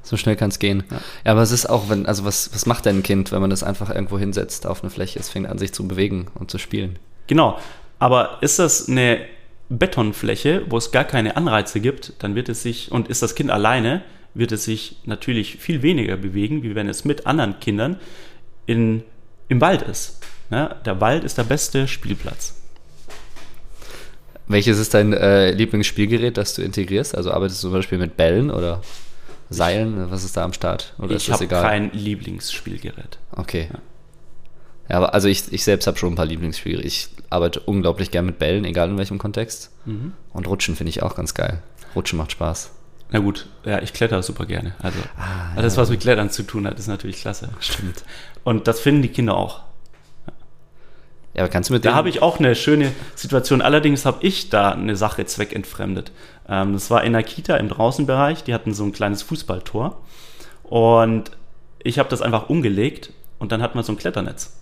So 0.03 0.15
schnell 0.15 0.35
kann 0.35 0.49
es 0.49 0.59
gehen. 0.59 0.83
Ja. 0.89 0.97
Ja. 1.25 1.31
aber 1.33 1.41
es 1.41 1.51
ist 1.51 1.69
auch, 1.69 1.89
wenn, 1.89 2.05
also 2.05 2.23
was, 2.23 2.53
was 2.53 2.65
macht 2.65 2.85
denn 2.85 2.99
ein 2.99 3.03
Kind, 3.03 3.31
wenn 3.31 3.41
man 3.41 3.49
das 3.49 3.63
einfach 3.63 3.89
irgendwo 3.89 4.17
hinsetzt 4.17 4.65
auf 4.65 4.83
eine 4.83 4.89
Fläche? 4.89 5.19
Es 5.19 5.29
fängt 5.29 5.47
an, 5.47 5.57
sich 5.57 5.73
zu 5.73 5.87
bewegen 5.87 6.27
und 6.35 6.49
zu 6.49 6.57
spielen. 6.57 6.97
Genau. 7.27 7.57
Aber 7.99 8.37
ist 8.41 8.57
das 8.57 8.87
eine 8.87 9.25
Betonfläche, 9.71 10.65
wo 10.69 10.77
es 10.77 10.91
gar 10.91 11.05
keine 11.05 11.37
Anreize 11.37 11.79
gibt, 11.79 12.13
dann 12.19 12.35
wird 12.35 12.49
es 12.49 12.61
sich, 12.61 12.91
und 12.91 13.07
ist 13.07 13.21
das 13.21 13.35
Kind 13.35 13.49
alleine, 13.49 14.01
wird 14.33 14.51
es 14.51 14.65
sich 14.65 14.97
natürlich 15.05 15.57
viel 15.57 15.81
weniger 15.81 16.17
bewegen, 16.17 16.61
wie 16.63 16.75
wenn 16.75 16.89
es 16.89 17.05
mit 17.05 17.25
anderen 17.25 17.59
Kindern 17.59 17.97
in, 18.65 19.03
im 19.47 19.61
Wald 19.61 19.81
ist. 19.81 20.19
Ja, 20.49 20.75
der 20.85 20.99
Wald 20.99 21.23
ist 21.23 21.37
der 21.37 21.43
beste 21.43 21.87
Spielplatz. 21.87 22.61
Welches 24.47 24.77
ist 24.77 24.93
dein 24.93 25.13
äh, 25.13 25.51
Lieblingsspielgerät, 25.51 26.35
das 26.35 26.55
du 26.55 26.61
integrierst? 26.61 27.15
Also 27.15 27.31
arbeitest 27.31 27.63
du 27.63 27.67
zum 27.67 27.73
Beispiel 27.73 27.97
mit 27.97 28.17
Bällen 28.17 28.51
oder 28.51 28.81
Seilen? 29.49 30.11
Was 30.11 30.25
ist 30.25 30.35
da 30.35 30.43
am 30.43 30.51
Start? 30.51 30.93
Oder 30.97 31.15
ist 31.15 31.27
ich 31.27 31.33
habe 31.33 31.47
kein 31.47 31.91
Lieblingsspielgerät. 31.91 33.19
Okay. 33.31 33.69
Ja, 33.71 33.79
aber 34.97 35.13
also 35.13 35.27
ich, 35.27 35.51
ich 35.51 35.63
selbst 35.63 35.87
habe 35.87 35.97
schon 35.97 36.13
ein 36.13 36.15
paar 36.15 36.25
Lieblingsspiele. 36.25 36.81
Ich 36.81 37.09
arbeite 37.29 37.59
unglaublich 37.61 38.11
gern 38.11 38.25
mit 38.25 38.39
Bällen, 38.39 38.65
egal 38.65 38.89
in 38.89 38.97
welchem 38.97 39.17
Kontext. 39.17 39.71
Mhm. 39.85 40.13
Und 40.33 40.47
Rutschen 40.47 40.75
finde 40.75 40.89
ich 40.89 41.03
auch 41.03 41.15
ganz 41.15 41.33
geil. 41.33 41.61
Rutschen 41.95 42.17
macht 42.17 42.31
Spaß. 42.31 42.71
Na 43.11 43.19
gut, 43.19 43.47
ja, 43.65 43.81
ich 43.81 43.93
kletter 43.93 44.23
super 44.23 44.45
gerne. 44.45 44.73
Also 44.81 44.97
Ah, 45.17 45.53
alles, 45.55 45.75
ja. 45.75 45.81
was 45.81 45.89
mit 45.89 45.99
Klettern 45.99 46.29
zu 46.29 46.43
tun 46.43 46.65
hat, 46.65 46.79
ist 46.79 46.87
natürlich 46.87 47.19
klasse. 47.21 47.49
Stimmt. 47.59 48.03
Und 48.43 48.67
das 48.67 48.79
finden 48.79 49.01
die 49.01 49.09
Kinder 49.09 49.35
auch. 49.35 49.61
Ja, 51.33 51.43
aber 51.43 51.49
kannst 51.49 51.69
du 51.69 51.73
mit 51.73 51.85
Da 51.85 51.93
habe 51.93 52.09
ich 52.09 52.21
auch 52.21 52.39
eine 52.39 52.55
schöne 52.55 52.91
Situation. 53.15 53.61
Allerdings 53.61 54.05
habe 54.05 54.25
ich 54.25 54.49
da 54.49 54.71
eine 54.71 54.95
Sache 54.95 55.25
zweckentfremdet. 55.25 56.11
Ähm, 56.47 56.73
das 56.73 56.89
war 56.89 57.03
in 57.03 57.13
der 57.13 57.23
Kita 57.23 57.55
im 57.57 57.69
Draußenbereich. 57.69 58.43
Die 58.43 58.53
hatten 58.53 58.73
so 58.73 58.83
ein 58.83 58.91
kleines 58.91 59.21
Fußballtor. 59.23 60.01
Und 60.63 61.31
ich 61.83 61.99
habe 61.99 62.09
das 62.09 62.21
einfach 62.21 62.49
umgelegt 62.49 63.11
und 63.39 63.51
dann 63.51 63.61
hatten 63.61 63.77
wir 63.77 63.83
so 63.83 63.93
ein 63.93 63.97
Kletternetz. 63.97 64.57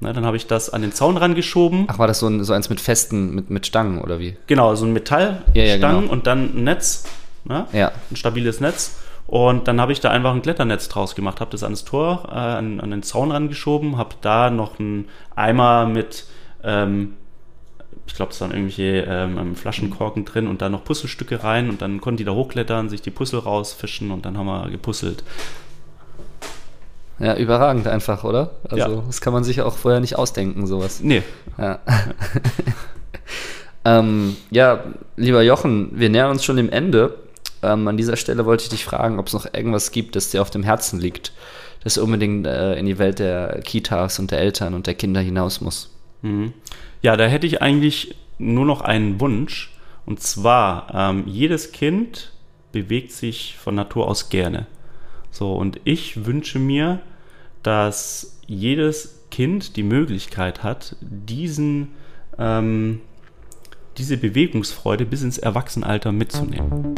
Na, 0.00 0.14
dann 0.14 0.24
habe 0.24 0.36
ich 0.38 0.46
das 0.46 0.70
an 0.70 0.80
den 0.80 0.92
Zaun 0.92 1.18
rangeschoben. 1.18 1.84
Ach, 1.88 1.98
war 1.98 2.06
das 2.06 2.20
so, 2.20 2.26
ein, 2.26 2.42
so 2.42 2.54
eins 2.54 2.70
mit 2.70 2.80
festen, 2.80 3.34
mit, 3.34 3.50
mit 3.50 3.66
Stangen 3.66 4.00
oder 4.00 4.18
wie? 4.18 4.36
Genau, 4.46 4.74
so 4.74 4.86
ein 4.86 4.94
Metallstangen 4.94 5.52
Ja, 5.54 5.62
ja, 5.64 5.76
genau. 5.76 6.10
und 6.10 6.26
dann 6.26 6.56
ein 6.56 6.64
Netz. 6.64 7.04
Ne? 7.44 7.66
Ja. 7.72 7.92
Ein 8.10 8.16
stabiles 8.16 8.60
Netz. 8.60 8.98
Und 9.26 9.68
dann 9.68 9.80
habe 9.80 9.92
ich 9.92 10.00
da 10.00 10.10
einfach 10.10 10.34
ein 10.34 10.42
Kletternetz 10.42 10.88
draus 10.88 11.14
gemacht, 11.14 11.40
habe 11.40 11.52
das 11.52 11.62
ans 11.62 11.84
Tor, 11.84 12.24
äh, 12.30 12.34
an, 12.34 12.80
an 12.80 12.90
den 12.90 13.02
Zaun 13.04 13.30
rangeschoben, 13.30 13.96
habe 13.96 14.16
da 14.22 14.50
noch 14.50 14.80
einen 14.80 15.08
Eimer 15.36 15.86
mit, 15.86 16.24
ähm, 16.64 17.14
ich 18.06 18.14
glaube, 18.14 18.32
es 18.32 18.40
waren 18.40 18.50
irgendwelche 18.50 19.06
ähm, 19.06 19.54
Flaschenkorken 19.54 20.24
drin 20.24 20.48
und 20.48 20.62
da 20.62 20.68
noch 20.68 20.82
Puzzlestücke 20.82 21.44
rein 21.44 21.68
und 21.68 21.80
dann 21.80 22.00
konnten 22.00 22.16
die 22.16 22.24
da 22.24 22.32
hochklettern, 22.32 22.88
sich 22.88 23.02
die 23.02 23.12
Puzzle 23.12 23.38
rausfischen 23.38 24.10
und 24.10 24.24
dann 24.24 24.36
haben 24.36 24.46
wir 24.46 24.68
gepuzzelt. 24.70 25.22
Ja, 27.20 27.36
überragend 27.36 27.86
einfach, 27.86 28.24
oder? 28.24 28.52
Also, 28.64 28.76
Ja. 28.96 29.02
das 29.06 29.20
kann 29.20 29.34
man 29.34 29.44
sich 29.44 29.60
auch 29.60 29.76
vorher 29.76 30.00
nicht 30.00 30.16
ausdenken, 30.16 30.66
sowas. 30.66 31.00
Nee, 31.02 31.22
Ja. 31.58 31.78
ähm, 33.84 34.36
ja, 34.50 34.84
lieber 35.16 35.42
Jochen, 35.42 35.90
wir 35.92 36.08
nähern 36.08 36.30
uns 36.30 36.44
schon 36.44 36.56
dem 36.56 36.70
Ende. 36.70 37.16
Ähm, 37.62 37.86
an 37.88 37.96
dieser 37.96 38.16
Stelle 38.16 38.46
wollte 38.46 38.64
ich 38.64 38.70
dich 38.70 38.84
fragen, 38.84 39.18
ob 39.18 39.26
es 39.26 39.32
noch 39.34 39.52
irgendwas 39.52 39.92
gibt, 39.92 40.16
das 40.16 40.30
dir 40.30 40.40
auf 40.42 40.50
dem 40.50 40.62
Herzen 40.62 40.98
liegt, 40.98 41.32
das 41.84 41.98
unbedingt 41.98 42.46
äh, 42.46 42.74
in 42.78 42.86
die 42.86 42.98
Welt 42.98 43.18
der 43.18 43.60
Kitas 43.64 44.18
und 44.18 44.30
der 44.30 44.40
Eltern 44.40 44.74
und 44.74 44.86
der 44.86 44.94
Kinder 44.94 45.20
hinaus 45.20 45.60
muss. 45.60 45.94
Mhm. 46.22 46.52
Ja, 47.02 47.16
da 47.16 47.24
hätte 47.26 47.46
ich 47.46 47.60
eigentlich 47.62 48.14
nur 48.38 48.64
noch 48.64 48.80
einen 48.80 49.20
Wunsch. 49.20 49.74
Und 50.06 50.20
zwar, 50.22 50.86
ähm, 50.94 51.24
jedes 51.26 51.72
Kind 51.72 52.32
bewegt 52.72 53.12
sich 53.12 53.56
von 53.62 53.74
Natur 53.74 54.08
aus 54.08 54.28
gerne. 54.30 54.66
So, 55.30 55.52
und 55.54 55.80
ich 55.84 56.24
wünsche 56.26 56.58
mir, 56.58 57.00
dass 57.62 58.38
jedes 58.46 59.20
Kind 59.30 59.76
die 59.76 59.82
Möglichkeit 59.82 60.62
hat, 60.62 60.96
diesen, 61.00 61.88
ähm, 62.38 63.00
diese 63.98 64.16
Bewegungsfreude 64.16 65.06
bis 65.06 65.22
ins 65.22 65.38
Erwachsenenalter 65.38 66.12
mitzunehmen. 66.12 66.94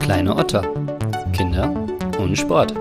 Kleine 0.00 0.36
Otter. 0.36 0.62
Kinder 1.32 1.72
und 2.18 2.36
Sport. 2.38 2.74